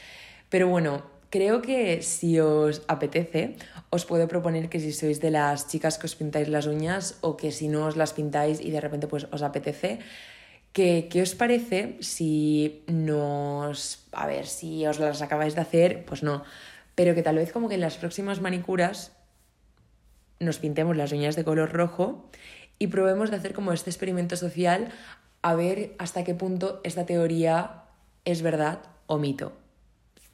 Pero 0.49 0.67
bueno, 0.67 1.03
creo 1.31 1.63
que 1.63 2.03
si 2.03 2.39
os 2.39 2.83
apetece, 2.87 3.55
os 3.89 4.05
puedo 4.05 4.27
proponer 4.27 4.69
que 4.69 4.79
si 4.79 4.91
sois 4.91 5.19
de 5.19 5.31
las 5.31 5.67
chicas 5.67 5.97
que 5.97 6.05
os 6.05 6.15
pintáis 6.15 6.47
las 6.47 6.67
uñas 6.67 7.17
o 7.21 7.37
que 7.37 7.51
si 7.51 7.69
no 7.69 7.87
os 7.87 7.97
las 7.97 8.13
pintáis 8.13 8.61
y 8.61 8.69
de 8.69 8.81
repente 8.81 9.07
pues 9.07 9.27
os 9.31 9.41
apetece, 9.41 9.99
¿Qué, 10.75 11.07
os 11.21 11.35
parece 11.35 11.95
si 12.01 12.83
nos... 12.87 14.03
A 14.11 14.27
ver, 14.27 14.45
si 14.45 14.85
os 14.85 14.99
las 14.99 15.21
acabáis 15.21 15.55
de 15.55 15.61
hacer, 15.61 16.03
pues 16.03 16.21
no. 16.21 16.43
Pero 16.95 17.15
que 17.15 17.23
tal 17.23 17.37
vez 17.37 17.53
como 17.53 17.69
que 17.69 17.75
en 17.75 17.81
las 17.81 17.95
próximas 17.95 18.41
manicuras 18.41 19.13
nos 20.41 20.59
pintemos 20.59 20.97
las 20.97 21.13
uñas 21.13 21.37
de 21.37 21.45
color 21.45 21.71
rojo 21.71 22.29
y 22.77 22.87
probemos 22.87 23.31
de 23.31 23.37
hacer 23.37 23.53
como 23.53 23.71
este 23.71 23.89
experimento 23.89 24.35
social 24.35 24.91
a 25.41 25.55
ver 25.55 25.95
hasta 25.97 26.25
qué 26.25 26.35
punto 26.35 26.81
esta 26.83 27.05
teoría 27.05 27.83
es 28.25 28.41
verdad 28.41 28.79
o 29.07 29.17
mito. 29.17 29.53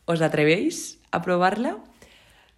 ¿Os 0.06 0.24
atrevéis 0.24 0.98
a 1.12 1.22
probarla? 1.22 1.78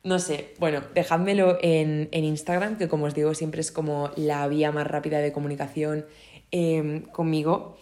No 0.06 0.20
sé, 0.20 0.54
bueno, 0.58 0.84
dejádmelo 0.94 1.58
en, 1.62 2.08
en 2.14 2.24
Instagram, 2.24 2.78
que 2.78 2.88
como 2.88 3.08
os 3.08 3.14
digo 3.14 3.34
siempre 3.34 3.60
es 3.60 3.74
como 3.74 4.12
la 4.16 4.48
vía 4.48 4.72
más 4.72 4.88
rápida 4.88 5.20
de 5.20 5.34
comunicación 5.34 6.06
Em, 6.56 7.02
conmigo. 7.02 7.76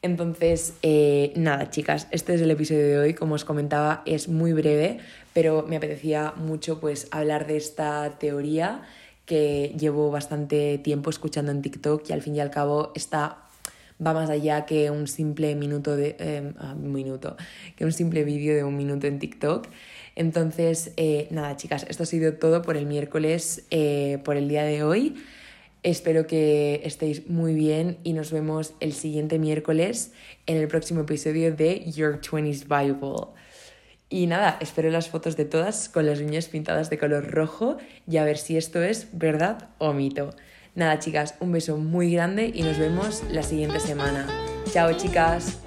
Entonces, 0.00 0.72
eh, 0.80 1.34
nada, 1.36 1.68
chicas, 1.68 2.08
este 2.10 2.32
es 2.32 2.40
el 2.40 2.50
episodio 2.50 2.88
de 2.88 2.98
hoy. 2.98 3.12
Como 3.12 3.34
os 3.34 3.44
comentaba, 3.44 4.02
es 4.06 4.28
muy 4.28 4.54
breve, 4.54 4.98
pero 5.34 5.66
me 5.68 5.76
apetecía 5.76 6.32
mucho 6.34 6.80
pues 6.80 7.06
hablar 7.10 7.46
de 7.46 7.58
esta 7.58 8.18
teoría 8.18 8.80
que 9.26 9.74
llevo 9.78 10.10
bastante 10.10 10.78
tiempo 10.78 11.10
escuchando 11.10 11.52
en 11.52 11.60
TikTok 11.60 12.08
y 12.08 12.12
al 12.14 12.22
fin 12.22 12.34
y 12.34 12.40
al 12.40 12.50
cabo 12.50 12.92
está 12.94 13.42
va 14.04 14.14
más 14.14 14.30
allá 14.30 14.64
que 14.64 14.90
un 14.90 15.06
simple 15.06 15.54
minuto 15.54 15.94
de 15.94 16.16
em, 16.18 16.54
ah, 16.58 16.74
minuto 16.74 17.36
que 17.76 17.84
un 17.84 17.92
simple 17.92 18.24
vídeo 18.24 18.54
de 18.56 18.64
un 18.64 18.76
minuto 18.76 19.06
en 19.06 19.20
TikTok 19.20 19.68
entonces 20.16 20.92
eh, 20.96 21.28
nada 21.30 21.56
chicas 21.56 21.86
esto 21.88 22.02
ha 22.02 22.06
sido 22.06 22.34
todo 22.34 22.60
por 22.62 22.76
el 22.76 22.86
miércoles 22.86 23.66
eh, 23.70 24.18
por 24.24 24.36
el 24.36 24.48
día 24.48 24.64
de 24.64 24.82
hoy 24.82 25.14
Espero 25.84 26.26
que 26.26 26.80
estéis 26.82 27.28
muy 27.28 27.54
bien 27.54 27.98
y 28.04 28.14
nos 28.14 28.32
vemos 28.32 28.72
el 28.80 28.94
siguiente 28.94 29.38
miércoles 29.38 30.12
en 30.46 30.56
el 30.56 30.66
próximo 30.66 31.02
episodio 31.02 31.54
de 31.54 31.84
Your 31.90 32.22
20s 32.22 32.64
Bible. 32.66 33.34
Y 34.08 34.26
nada, 34.26 34.56
espero 34.62 34.88
las 34.88 35.10
fotos 35.10 35.36
de 35.36 35.44
todas 35.44 35.90
con 35.90 36.06
las 36.06 36.20
uñas 36.20 36.48
pintadas 36.48 36.88
de 36.88 36.96
color 36.96 37.30
rojo 37.30 37.76
y 38.08 38.16
a 38.16 38.24
ver 38.24 38.38
si 38.38 38.56
esto 38.56 38.82
es 38.82 39.08
verdad 39.12 39.68
o 39.76 39.92
mito. 39.92 40.30
Nada, 40.74 40.98
chicas, 41.00 41.34
un 41.40 41.52
beso 41.52 41.76
muy 41.76 42.10
grande 42.14 42.50
y 42.54 42.62
nos 42.62 42.78
vemos 42.78 43.22
la 43.30 43.42
siguiente 43.42 43.78
semana. 43.78 44.26
Chao, 44.72 44.90
chicas. 44.96 45.60